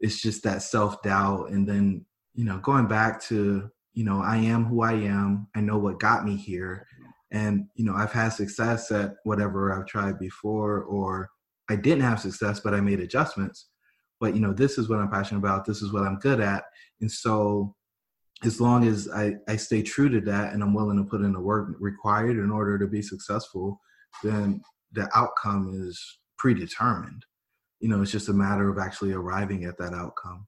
[0.00, 1.50] it's just that self doubt.
[1.50, 5.48] And then, you know, going back to, you know, I am who I am.
[5.54, 6.86] I know what got me here.
[7.32, 11.30] And, you know, I've had success at whatever I've tried before, or
[11.70, 13.68] I didn't have success, but I made adjustments.
[14.20, 15.64] But, you know, this is what I'm passionate about.
[15.64, 16.64] This is what I'm good at.
[17.00, 17.74] And so
[18.44, 21.32] as long as I, I stay true to that and I'm willing to put in
[21.32, 23.80] the work required in order to be successful,
[24.22, 24.60] then
[24.92, 27.24] the outcome is predetermined.
[27.80, 30.46] You know, it's just a matter of actually arriving at that outcome.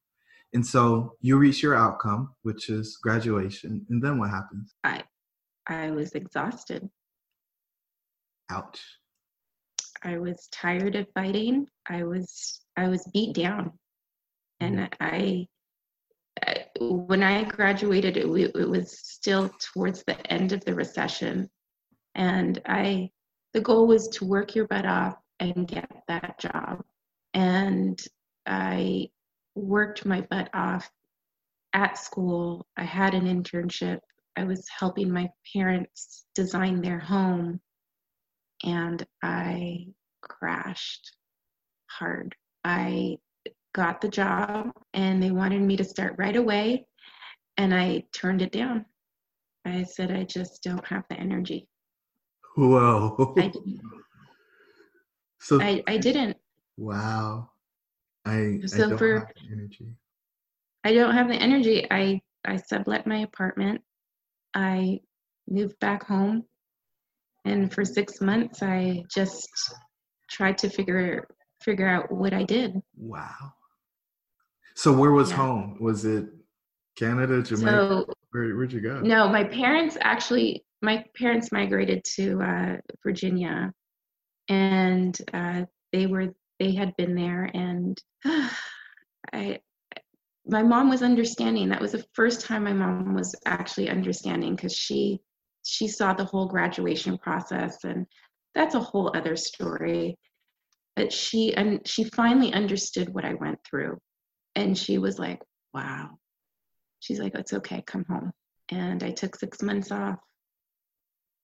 [0.52, 4.74] And so you reach your outcome, which is graduation, and then what happens?
[4.84, 5.02] I
[5.66, 6.88] I was exhausted.
[8.50, 8.82] Ouch.
[10.02, 11.66] I was tired of fighting.
[11.88, 13.72] I was I was beat down.
[14.60, 14.88] And mm.
[15.00, 15.46] I
[16.80, 21.48] when I graduated, it, it was still towards the end of the recession,
[22.14, 23.10] and I
[23.52, 26.82] the goal was to work your butt off and get that job,
[27.32, 28.00] and
[28.46, 29.10] I
[29.54, 30.90] worked my butt off
[31.72, 32.66] at school.
[32.76, 34.00] I had an internship.
[34.36, 37.60] I was helping my parents design their home,
[38.64, 39.86] and I
[40.22, 41.16] crashed
[41.90, 42.34] hard.
[42.64, 43.18] I
[43.74, 46.86] got the job and they wanted me to start right away
[47.56, 48.86] and I turned it down.
[49.64, 51.68] I said I just don't have the energy.
[52.56, 53.34] Whoa.
[53.36, 53.80] I didn't.
[55.40, 56.36] So I, I didn't.
[56.76, 57.50] Wow.
[58.24, 59.94] I so I don't for, have the energy.
[60.84, 61.86] I don't have the energy.
[61.90, 63.82] I I sublet my apartment.
[64.54, 65.00] I
[65.48, 66.44] moved back home
[67.44, 69.48] and for six months I just
[70.30, 71.26] tried to figure
[71.60, 72.80] figure out what I did.
[72.96, 73.52] Wow.
[74.74, 75.36] So where was yeah.
[75.36, 75.78] home?
[75.80, 76.26] Was it
[76.96, 78.04] Canada, Jamaica?
[78.06, 79.00] So, Where, would you go?
[79.00, 83.72] No, my parents actually, my parents migrated to uh, Virginia,
[84.48, 85.62] and uh,
[85.92, 88.48] they were they had been there, and uh,
[89.32, 89.58] I,
[90.46, 91.68] my mom was understanding.
[91.68, 95.20] That was the first time my mom was actually understanding because she
[95.66, 98.06] she saw the whole graduation process, and
[98.54, 100.18] that's a whole other story.
[100.96, 103.98] But she and she finally understood what I went through
[104.54, 105.40] and she was like,
[105.72, 106.18] wow.
[107.00, 108.32] She's like, it's okay, come home.
[108.70, 110.18] And I took six months off.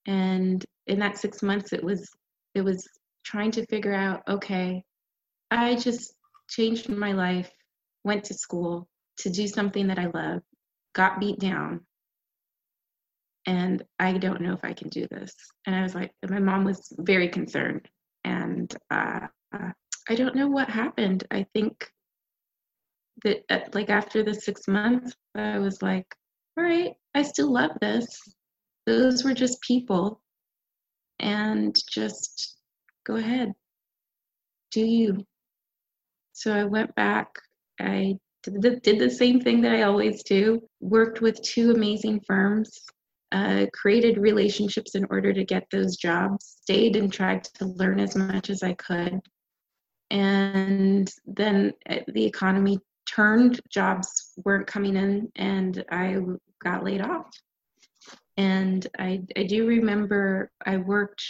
[0.07, 2.09] And in that six months, it was
[2.55, 2.89] it was
[3.25, 4.83] trying to figure out, okay,
[5.51, 6.15] I just
[6.49, 7.51] changed my life,
[8.05, 8.89] went to school
[9.21, 10.43] to do something that I love,
[10.95, 11.81] got beat down,
[13.47, 15.35] and I don't know if I can do this.
[15.67, 17.89] And I was like, my mom was very concerned,
[18.25, 21.25] and uh, I don't know what happened.
[21.31, 21.91] I think
[23.25, 26.07] that uh, like after the six months i was like
[26.57, 28.07] all right i still love this.
[28.87, 30.21] Those were just people.
[31.21, 32.57] And just
[33.07, 33.53] go ahead.
[34.73, 35.27] Do you.
[36.33, 37.29] So i went back.
[37.79, 42.81] I did the, same thing that i always do worked with two amazing firms
[43.33, 48.17] uh, created relationships in order to get those jobs stayed and tried to learn as
[48.17, 49.21] much as i could
[50.11, 56.17] and then uh, the economy turned, jobs weren't coming in, and I
[56.63, 57.27] got laid off.
[58.37, 61.23] And I, I do remember I worked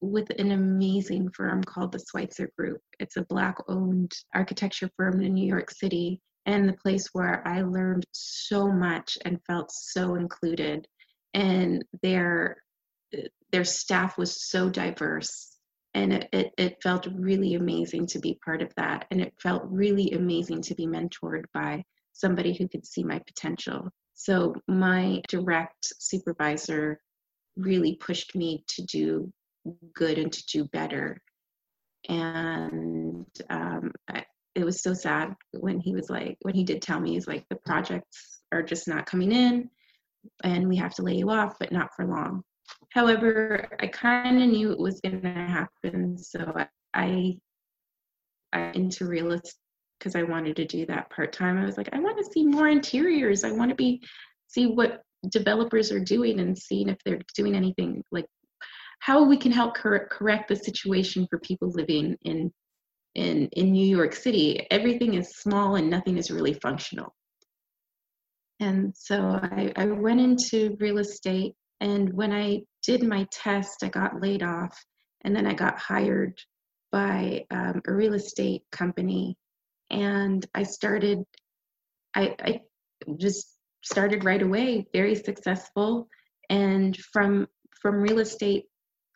[0.00, 2.80] with an amazing firm called the Schweitzer Group.
[3.00, 7.62] It's a Black owned architecture firm in New York City and the place where I
[7.62, 10.86] learned so much and felt so included.
[11.34, 12.56] And their
[13.50, 15.58] their staff was so diverse
[15.94, 19.06] and it, it, it, felt really amazing to be part of that.
[19.10, 21.82] And it felt really amazing to be mentored by
[22.12, 23.88] somebody who could see my potential.
[24.14, 27.00] So my direct supervisor
[27.56, 29.32] really pushed me to do
[29.94, 31.20] good and to do better.
[32.08, 33.92] And um,
[34.54, 37.44] it was so sad when he was like when he did tell me he's like
[37.48, 39.68] the projects are just not coming in
[40.44, 42.42] and we have to lay you off but not for long
[42.90, 46.54] However, I kind of knew it was going to happen, so
[46.94, 47.38] I,
[48.52, 49.54] I, into real estate
[49.98, 51.58] because I wanted to do that part time.
[51.58, 53.42] I was like, I want to see more interiors.
[53.42, 54.00] I want to be
[54.46, 58.26] see what developers are doing and seeing if they're doing anything like
[59.00, 62.52] how we can help cor- correct the situation for people living in
[63.18, 64.66] in in New York City.
[64.70, 67.14] Everything is small and nothing is really functional.
[68.60, 73.88] And so I, I went into real estate and when I did my test, I
[73.88, 74.76] got laid off.
[75.22, 76.38] And then I got hired
[76.90, 79.36] by um, a real estate company.
[79.90, 81.24] And I started,
[82.14, 82.60] I, I
[83.18, 86.08] just started right away, very successful.
[86.50, 87.46] And from
[87.80, 88.64] from real estate,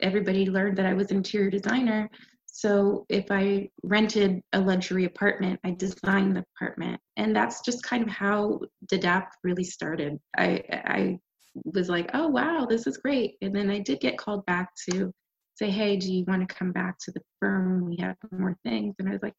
[0.01, 2.09] everybody learned that I was interior designer.
[2.55, 8.03] So if I rented a luxury apartment, I designed the apartment, and that's just kind
[8.03, 10.19] of how DADAPT really started.
[10.37, 11.19] I I
[11.65, 13.37] was like, oh, wow, this is great.
[13.41, 15.13] And then I did get called back to
[15.55, 17.87] say, hey, do you want to come back to the firm?
[17.87, 18.95] We have more things.
[18.99, 19.35] And I was like,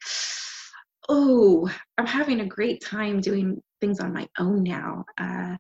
[1.10, 5.06] oh, I'm having a great time doing things on my own now.
[5.20, 5.56] Uh,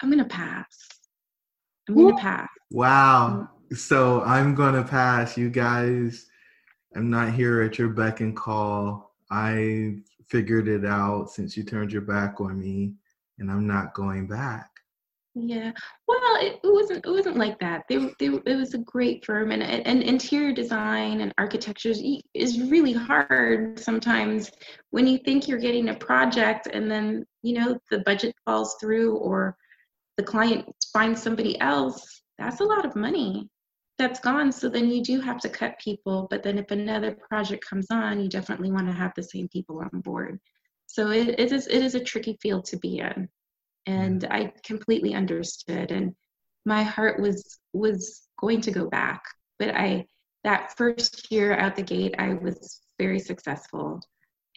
[0.00, 0.88] I'm going to pass.
[1.88, 2.48] I'm going to pass.
[2.70, 3.48] Wow.
[3.74, 5.36] So I'm going to pass.
[5.36, 6.26] You guys,
[6.94, 9.14] I'm not here at your beck and call.
[9.30, 9.96] I
[10.28, 12.94] figured it out since you turned your back on me,
[13.38, 14.68] and I'm not going back.
[15.34, 15.72] Yeah,
[16.06, 17.06] well, it, it, wasn't.
[17.06, 17.84] It wasn't like that.
[17.88, 21.94] They, they, it was a great firm, and and interior design and architecture
[22.34, 24.50] is really hard sometimes
[24.90, 29.16] when you think you're getting a project, and then you know the budget falls through,
[29.16, 29.56] or
[30.18, 32.22] the client finds somebody else.
[32.38, 33.48] That's a lot of money
[34.02, 34.52] that's gone.
[34.52, 36.26] So then you do have to cut people.
[36.30, 39.78] But then if another project comes on, you definitely want to have the same people
[39.80, 40.40] on board.
[40.86, 43.28] So it, it is it is a tricky field to be in
[43.86, 44.28] and mm.
[44.30, 46.14] I completely understood and
[46.64, 49.22] my heart was was going to go back
[49.58, 50.06] but I
[50.44, 54.00] that first year out the gate I was very successful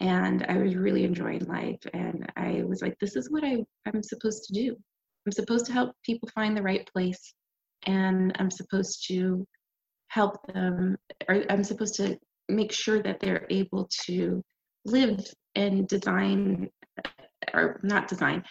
[0.00, 4.02] and I was really enjoying life and I was like this is what I I'm
[4.02, 4.76] supposed to do
[5.26, 7.34] I'm supposed to help people find the right place
[7.84, 9.46] and I'm supposed to
[10.08, 10.96] help them
[11.28, 12.18] or I'm supposed to
[12.48, 14.42] make sure that they're able to
[14.84, 15.20] live
[15.54, 16.68] and design
[17.52, 18.42] or not design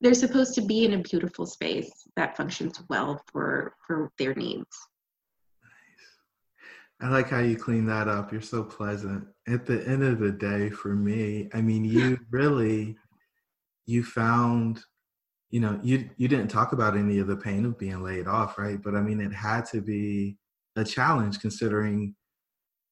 [0.00, 4.76] they're supposed to be in a beautiful space that functions well for for their needs
[5.62, 7.08] Nice.
[7.08, 8.32] I like how you clean that up.
[8.32, 9.26] You're so pleasant.
[9.48, 12.96] At the end of the day, for me, I mean, you really,
[13.86, 14.82] you found,
[15.54, 18.58] you know, you you didn't talk about any of the pain of being laid off,
[18.58, 18.82] right?
[18.82, 20.36] But I mean, it had to be
[20.74, 22.16] a challenge considering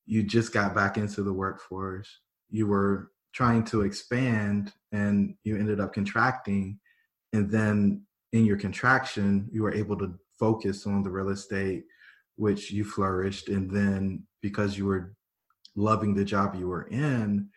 [0.06, 2.20] you just got back into the workforce.
[2.50, 6.78] You were trying to expand, and you ended up contracting
[7.32, 8.02] and then
[8.32, 11.82] in your contraction you were able to focus on the real estate
[12.36, 15.14] which you flourished and then because you were
[15.74, 17.48] loving the job you were in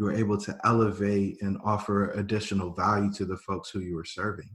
[0.00, 4.04] you were able to elevate and offer additional value to the folks who you were
[4.04, 4.48] serving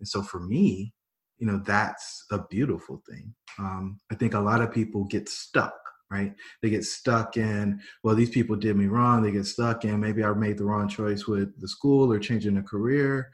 [0.00, 0.92] and so for me
[1.38, 5.78] you know that's a beautiful thing um, i think a lot of people get stuck
[6.10, 10.00] right they get stuck in well these people did me wrong they get stuck in
[10.00, 13.30] maybe i made the wrong choice with the school or changing a career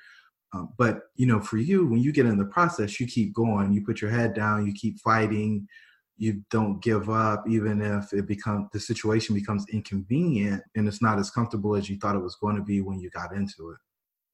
[0.54, 3.72] um, but you know, for you, when you get in the process, you keep going.
[3.72, 4.66] You put your head down.
[4.66, 5.66] You keep fighting.
[6.16, 11.18] You don't give up, even if it becomes the situation becomes inconvenient and it's not
[11.18, 13.78] as comfortable as you thought it was going to be when you got into it.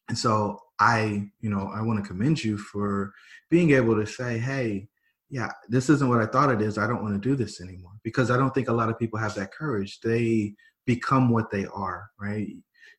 [0.08, 3.12] And so I, you know, I want to commend you for
[3.50, 4.88] being able to say, "Hey,
[5.30, 6.78] yeah, this isn't what I thought it is.
[6.78, 9.18] I don't want to do this anymore." Because I don't think a lot of people
[9.18, 10.00] have that courage.
[10.00, 10.54] They
[10.86, 12.48] become what they are, right?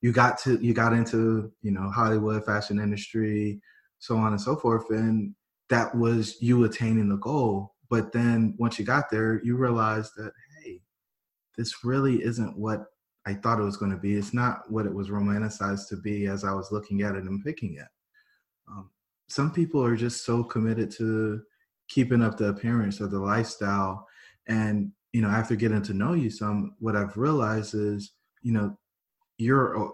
[0.02, 3.62] you got to you got into you know Hollywood fashion industry,
[4.00, 5.34] so on and so forth, and
[5.70, 7.76] that was you attaining the goal.
[7.92, 10.32] But then once you got there, you realized that
[10.64, 10.82] hey,
[11.56, 12.86] this really isn't what
[13.28, 14.16] I thought it was going to be.
[14.16, 17.44] It's not what it was romanticized to be as I was looking at it and
[17.44, 17.88] picking it.
[18.68, 18.90] Um,
[19.28, 21.44] some people are just so committed to
[21.88, 24.08] keeping up the appearance or the lifestyle
[24.48, 28.78] and you know, after getting to know you some, what I've realized is, you know,
[29.38, 29.92] you're uh,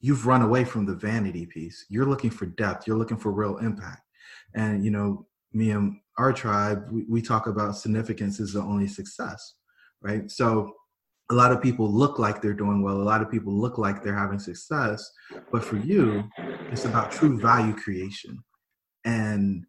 [0.00, 1.84] you've run away from the vanity piece.
[1.88, 2.86] You're looking for depth.
[2.86, 4.02] You're looking for real impact.
[4.54, 8.86] And you know, me and our tribe, we, we talk about significance is the only
[8.86, 9.54] success,
[10.02, 10.30] right?
[10.30, 10.72] So
[11.30, 12.96] a lot of people look like they're doing well.
[12.96, 15.10] A lot of people look like they're having success.
[15.50, 16.24] But for you,
[16.70, 18.38] it's about true value creation.
[19.04, 19.64] And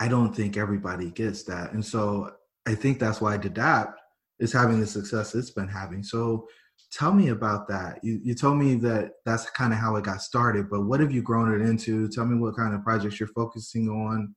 [0.00, 1.72] I don't think everybody gets that.
[1.72, 2.30] And so
[2.66, 3.94] I think that's why DADAPT
[4.40, 6.02] is having the success it's been having.
[6.02, 6.46] So
[6.92, 8.00] tell me about that.
[8.02, 11.12] You, you told me that that's kind of how it got started, but what have
[11.12, 12.08] you grown it into?
[12.08, 14.34] Tell me what kind of projects you're focusing on,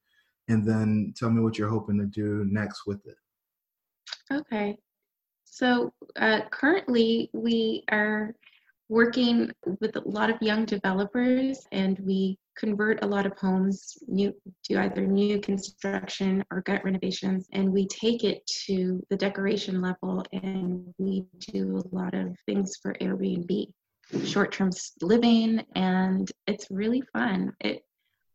[0.50, 3.16] and then tell me what you're hoping to do next with it.
[4.32, 4.78] Okay.
[5.46, 8.36] So uh, currently, we are
[8.90, 14.34] working with a lot of young developers, and we convert a lot of homes new
[14.66, 20.24] to either new construction or gut renovations and we take it to the decoration level
[20.34, 23.66] and we do a lot of things for airbnb
[24.26, 24.70] short-term
[25.02, 27.82] living and it's really fun it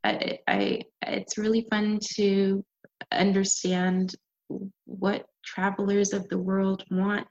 [0.05, 2.65] I, I it's really fun to
[3.11, 4.15] understand
[4.85, 7.27] what travelers of the world want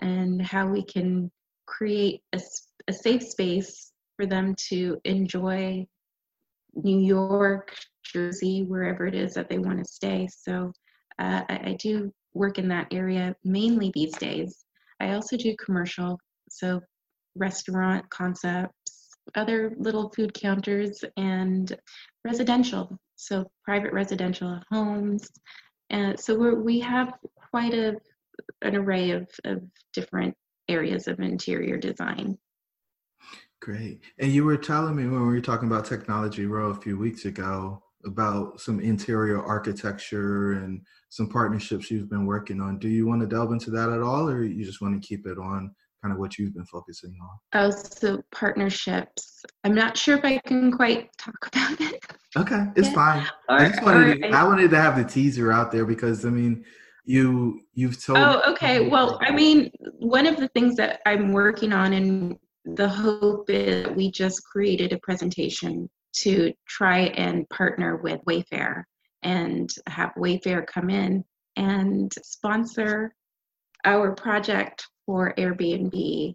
[0.00, 1.30] and how we can
[1.66, 2.40] create a,
[2.88, 5.86] a safe space for them to enjoy
[6.74, 10.28] New York, Jersey, wherever it is that they want to stay.
[10.30, 10.72] So
[11.18, 14.64] uh, I, I, do work in that area mainly these days.
[15.00, 16.80] I also do commercial, so
[17.34, 18.97] restaurant concepts,
[19.34, 21.76] other little food counters, and
[22.24, 25.28] residential, so private residential homes.
[25.90, 27.14] And so we we have
[27.50, 27.96] quite a,
[28.62, 29.62] an array of, of
[29.92, 30.34] different
[30.68, 32.38] areas of interior design.
[33.60, 34.00] Great.
[34.18, 37.24] And you were telling me when we were talking about Technology Row a few weeks
[37.24, 42.78] ago about some interior architecture and some partnerships you've been working on.
[42.78, 45.26] Do you want to delve into that at all, or you just want to keep
[45.26, 47.38] it on kind of what you've been focusing on?
[47.54, 49.44] Oh, so partnerships.
[49.64, 52.04] I'm not sure if I can quite talk about it.
[52.36, 52.94] Okay, it's yeah.
[52.94, 53.26] fine.
[53.48, 56.24] Or, I just wanted to, I, I wanted to have the teaser out there because
[56.24, 56.64] I mean,
[57.04, 58.18] you you've told.
[58.18, 58.88] Oh, okay.
[58.88, 63.88] Well, I mean, one of the things that I'm working on and the hope is
[63.88, 68.84] we just created a presentation to try and partner with Wayfair
[69.22, 71.24] and have Wayfair come in
[71.56, 73.14] and sponsor
[73.84, 76.34] our project for Airbnb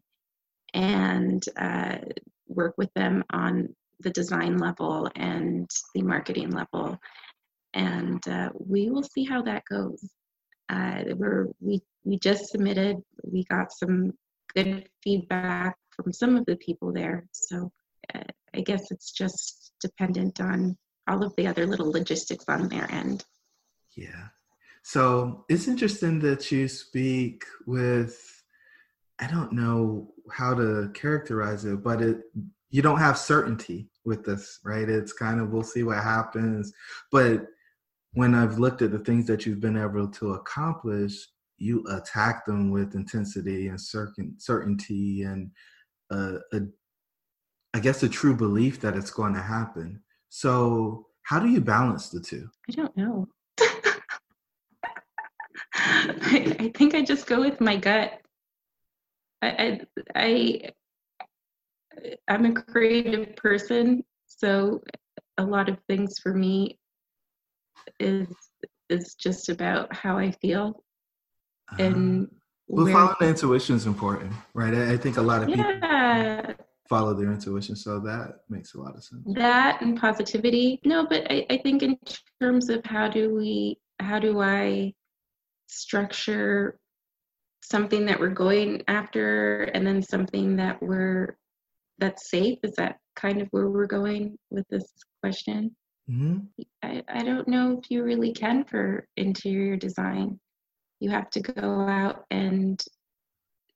[0.74, 1.98] and uh,
[2.48, 6.98] work with them on the design level and the marketing level.
[7.76, 10.04] And uh, we will see how that goes.
[10.70, 14.14] Uh, we're, we, we just submitted, we got some
[14.56, 17.28] good feedback from some of the people there.
[17.32, 17.72] So
[18.16, 18.24] uh,
[18.56, 20.76] I guess it's just dependent on
[21.08, 23.24] all of the other little logistics on their end.
[23.96, 24.30] Yeah.
[24.82, 28.33] So it's interesting that you speak with,
[29.20, 32.22] I don't know how to characterize it, but it
[32.70, 34.90] you don't have certainty with this, right?
[34.90, 36.74] It's kind of we'll see what happens.
[37.12, 37.46] But
[38.14, 41.14] when I've looked at the things that you've been able to accomplish,
[41.58, 45.52] you attack them with intensity and certain certainty and
[46.12, 46.62] a, a
[47.76, 50.02] I guess a true belief that it's going to happen.
[50.30, 52.50] So how do you balance the two?
[52.70, 53.28] I don't know.
[55.76, 58.20] I, I, think I just go with my gut.
[59.44, 59.80] I,
[60.16, 60.72] I, I
[62.28, 64.82] I'm a creative person, so
[65.38, 66.80] a lot of things for me
[68.00, 68.28] is
[68.90, 70.84] is just about how I feel,
[71.72, 71.84] uh-huh.
[71.84, 72.28] and
[72.68, 74.74] well, following the intuition is important, right?
[74.74, 76.42] I, I, think a lot of yeah.
[76.42, 76.56] people
[76.90, 79.22] follow their intuition, so that makes a lot of sense.
[79.36, 80.80] That and positivity.
[80.86, 81.98] No, but I, I think in
[82.42, 84.94] terms of how do we, how do I
[85.68, 86.80] structure
[87.64, 91.38] something that we're going after, and then something that we're
[92.00, 92.60] that's safe.
[92.64, 94.86] Is that kind of where we're going with this
[95.22, 95.76] question?
[96.10, 96.40] Mm-hmm.
[96.84, 100.40] I, I don't know if you really can for interior design
[101.04, 102.82] you have to go out and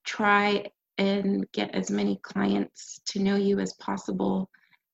[0.06, 0.64] try
[0.98, 4.50] and get as many clients to know you as possible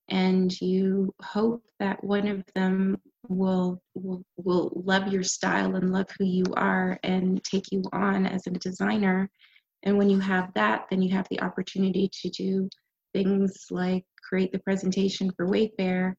[0.08, 6.06] and you hope that one of them will will will love your style and love
[6.18, 9.28] who you are and take you on as a designer
[9.82, 12.68] and when you have that then you have the opportunity to do
[13.12, 16.14] things like create the presentation for wayfair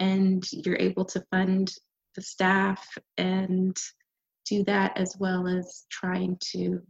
[0.00, 1.72] and you're able to fund
[2.16, 2.86] the staff
[3.18, 3.76] and
[4.44, 6.80] do that as well as trying to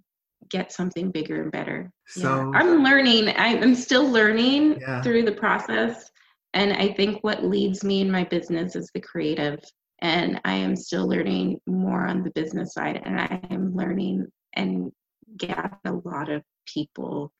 [0.50, 1.90] get something bigger and better.
[2.08, 2.58] So yeah.
[2.58, 3.32] I'm learning.
[3.36, 5.02] I'm still learning yeah.
[5.02, 6.10] through the process.
[6.54, 9.58] And I think what leads me in my business is the creative.
[10.00, 13.00] And I am still learning more on the business side.
[13.04, 14.90] And I am learning and
[15.36, 17.32] get a lot of people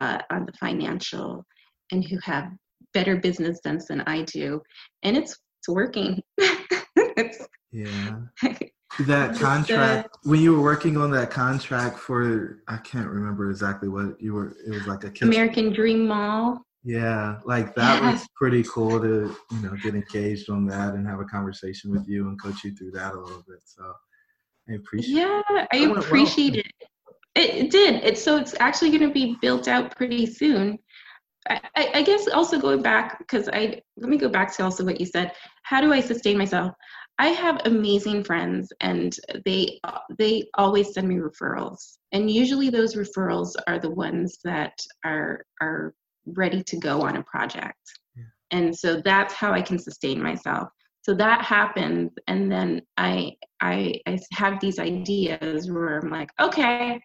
[0.00, 1.44] uh, on the financial
[1.90, 2.50] and who have
[2.94, 4.62] better business sense than I do,
[5.02, 6.22] and it's it's working.
[6.38, 8.16] it's, yeah.
[9.00, 14.20] that contract when you were working on that contract for I can't remember exactly what
[14.20, 14.56] you were.
[14.66, 15.28] It was like a kitchen.
[15.28, 16.62] American Dream Mall.
[16.88, 21.20] Yeah, like that was pretty cool to you know get engaged on that and have
[21.20, 23.60] a conversation with you and coach you through that a little bit.
[23.66, 23.92] So
[24.70, 25.16] I appreciate.
[25.18, 26.62] Yeah, I appreciate well.
[27.34, 27.60] it.
[27.60, 28.02] It did.
[28.04, 30.78] It's so it's actually going to be built out pretty soon.
[31.50, 34.98] I, I guess also going back because I let me go back to also what
[34.98, 35.32] you said.
[35.64, 36.72] How do I sustain myself?
[37.18, 39.14] I have amazing friends, and
[39.44, 39.78] they
[40.16, 44.72] they always send me referrals, and usually those referrals are the ones that
[45.04, 45.92] are are
[46.34, 47.78] ready to go on a project.
[48.16, 48.24] Yeah.
[48.50, 50.68] And so that's how I can sustain myself.
[51.02, 57.00] So that happens and then I, I I have these ideas where I'm like, okay,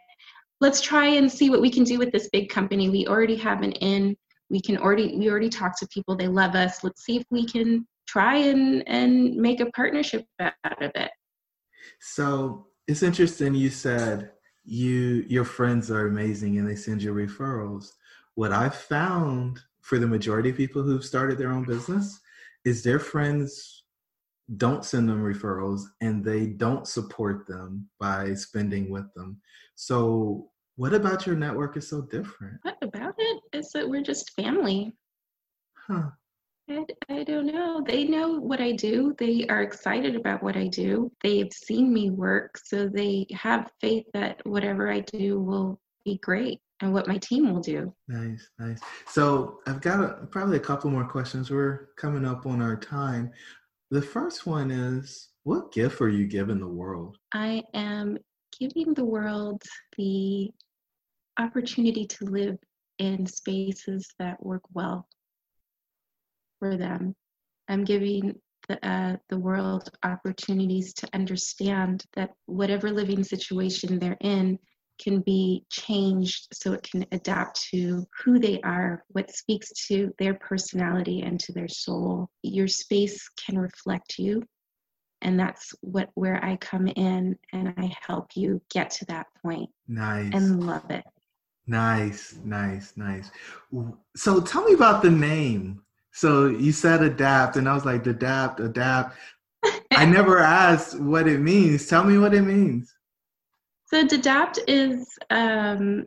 [0.60, 2.90] let's try and see what we can do with this big company.
[2.90, 4.16] We already have an in.
[4.50, 6.16] We can already we already talk to people.
[6.16, 6.84] They love us.
[6.84, 11.12] Let's see if we can try and and make a partnership out of it.
[12.00, 14.32] So it's interesting you said
[14.64, 17.92] you your friends are amazing and they send you referrals
[18.36, 22.20] what I've found for the majority of people who've started their own business
[22.66, 23.84] is their friends
[24.58, 29.40] don't send them referrals and they don't support them by spending with them.
[29.76, 32.58] So, what about your network is so different?
[32.64, 34.94] What about it is that we're just family.
[35.76, 36.10] Huh.
[36.70, 37.84] I, I don't know.
[37.86, 39.14] They know what I do.
[39.20, 41.12] They are excited about what I do.
[41.22, 46.60] They've seen me work, so they have faith that whatever I do will be great
[46.84, 47.94] and what my team will do.
[48.10, 48.80] Nice, nice.
[49.08, 51.50] So I've got a, probably a couple more questions.
[51.50, 53.32] We're coming up on our time.
[53.90, 57.18] The first one is what gift are you giving the world?
[57.34, 58.18] I am
[58.60, 59.62] giving the world
[59.98, 60.52] the
[61.40, 62.58] opportunity to live
[63.00, 65.08] in spaces that work well
[66.60, 67.16] for them.
[67.70, 68.36] I'm giving
[68.68, 74.60] the, uh, the world opportunities to understand that whatever living situation they're in,
[75.00, 80.34] can be changed so it can adapt to who they are, what speaks to their
[80.36, 82.30] personality and to their soul.
[82.42, 84.44] Your space can reflect you.
[85.22, 89.70] And that's what where I come in and I help you get to that point.
[89.88, 90.32] Nice.
[90.34, 91.04] And love it.
[91.66, 93.32] Nice, nice, nice.
[94.16, 95.82] So tell me about the name.
[96.12, 99.18] So you said adapt, and I was like, adapt, adapt.
[99.92, 101.88] I never asked what it means.
[101.88, 102.94] Tell me what it means.
[103.94, 106.06] So DADAPT is um,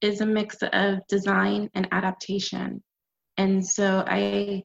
[0.00, 2.82] is a mix of design and adaptation,
[3.36, 4.64] and so I,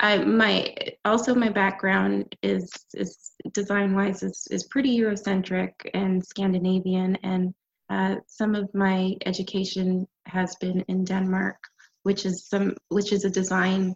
[0.00, 0.74] I my
[1.04, 7.52] also my background is is design wise is is pretty Eurocentric and Scandinavian, and
[7.90, 11.58] uh, some of my education has been in Denmark,
[12.04, 13.94] which is some which is a design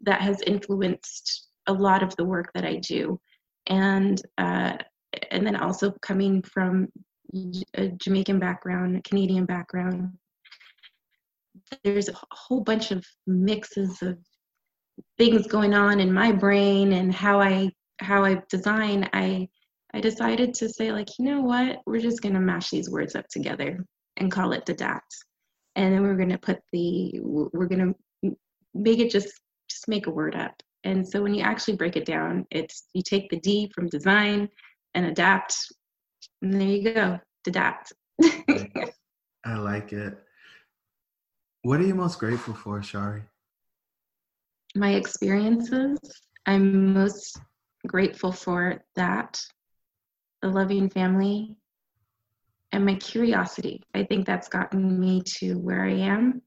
[0.00, 3.20] that has influenced a lot of the work that I do,
[3.68, 4.78] and uh,
[5.30, 6.88] and then also coming from
[7.74, 10.10] a Jamaican background, a Canadian background.
[11.82, 14.18] There's a whole bunch of mixes of
[15.18, 17.70] things going on in my brain and how I
[18.00, 19.08] how I design.
[19.12, 19.48] I
[19.94, 23.26] I decided to say like, you know what, we're just gonna mash these words up
[23.28, 23.84] together
[24.16, 25.14] and call it the adapt.
[25.74, 27.94] And then we're gonna put the we're gonna
[28.74, 30.62] make it just just make a word up.
[30.84, 34.48] And so when you actually break it down, it's you take the D from design
[34.94, 35.56] and adapt
[36.42, 37.92] and there you go, adapt.
[39.44, 40.18] I like it.
[41.62, 43.22] What are you most grateful for, Shari?
[44.74, 45.98] My experiences.
[46.46, 47.40] I'm most
[47.86, 49.40] grateful for that,
[50.42, 51.56] a loving family,
[52.72, 53.82] and my curiosity.
[53.94, 56.42] I think that's gotten me to where I am.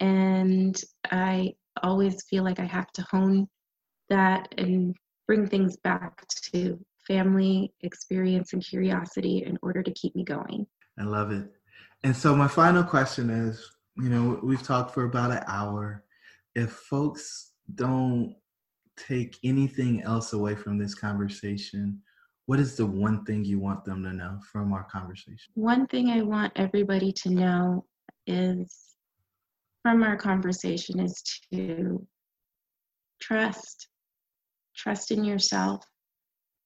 [0.00, 0.78] And
[1.10, 3.48] I always feel like I have to hone
[4.08, 4.94] that and
[5.26, 10.66] bring things back to family experience and curiosity in order to keep me going.
[10.98, 11.50] I love it.
[12.04, 16.04] And so, my final question is you know, we've talked for about an hour.
[16.54, 18.34] If folks don't
[18.96, 22.00] take anything else away from this conversation,
[22.46, 25.52] what is the one thing you want them to know from our conversation?
[25.54, 27.84] One thing I want everybody to know
[28.26, 28.94] is
[29.82, 31.22] from our conversation is
[31.52, 32.06] to
[33.20, 33.88] trust,
[34.76, 35.84] trust in yourself,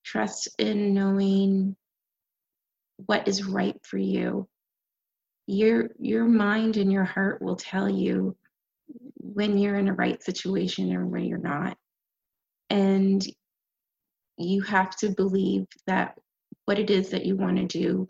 [0.06, 1.76] trust in knowing
[3.04, 4.48] what is right for you
[5.46, 8.34] your your mind and your heart will tell you
[9.18, 11.76] when you're in a right situation or when you're not
[12.70, 13.26] and
[14.38, 16.18] you have to believe that
[16.64, 18.08] what it is that you want to do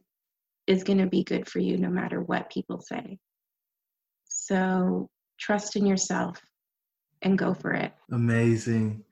[0.66, 3.18] is going to be good for you no matter what people say.
[4.24, 6.40] So trust in yourself
[7.22, 7.92] and go for it.
[8.10, 9.04] Amazing.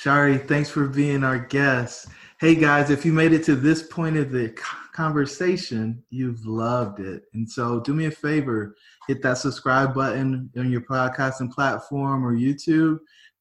[0.00, 2.08] Shari, thanks for being our guest.
[2.40, 4.48] Hey guys, if you made it to this point of the
[4.94, 7.24] conversation, you've loved it.
[7.34, 8.76] And so do me a favor,
[9.08, 13.00] hit that subscribe button on your podcasting platform or YouTube,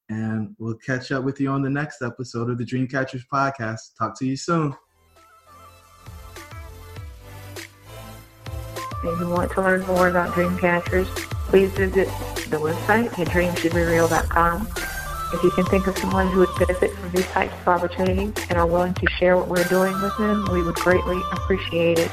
[0.10, 3.96] and we'll catch up with you on the next episode of the Dreamcatchers podcast.
[3.98, 4.76] Talk to you soon.
[9.06, 11.08] If you want to learn more about Dreamcatchers,
[11.48, 12.10] please visit
[12.50, 14.89] the website at dreamshouldereal.com.
[15.32, 18.58] If you can think of someone who would benefit from these types of opportunities and
[18.58, 22.12] are willing to share what we're doing with them, we would greatly appreciate it.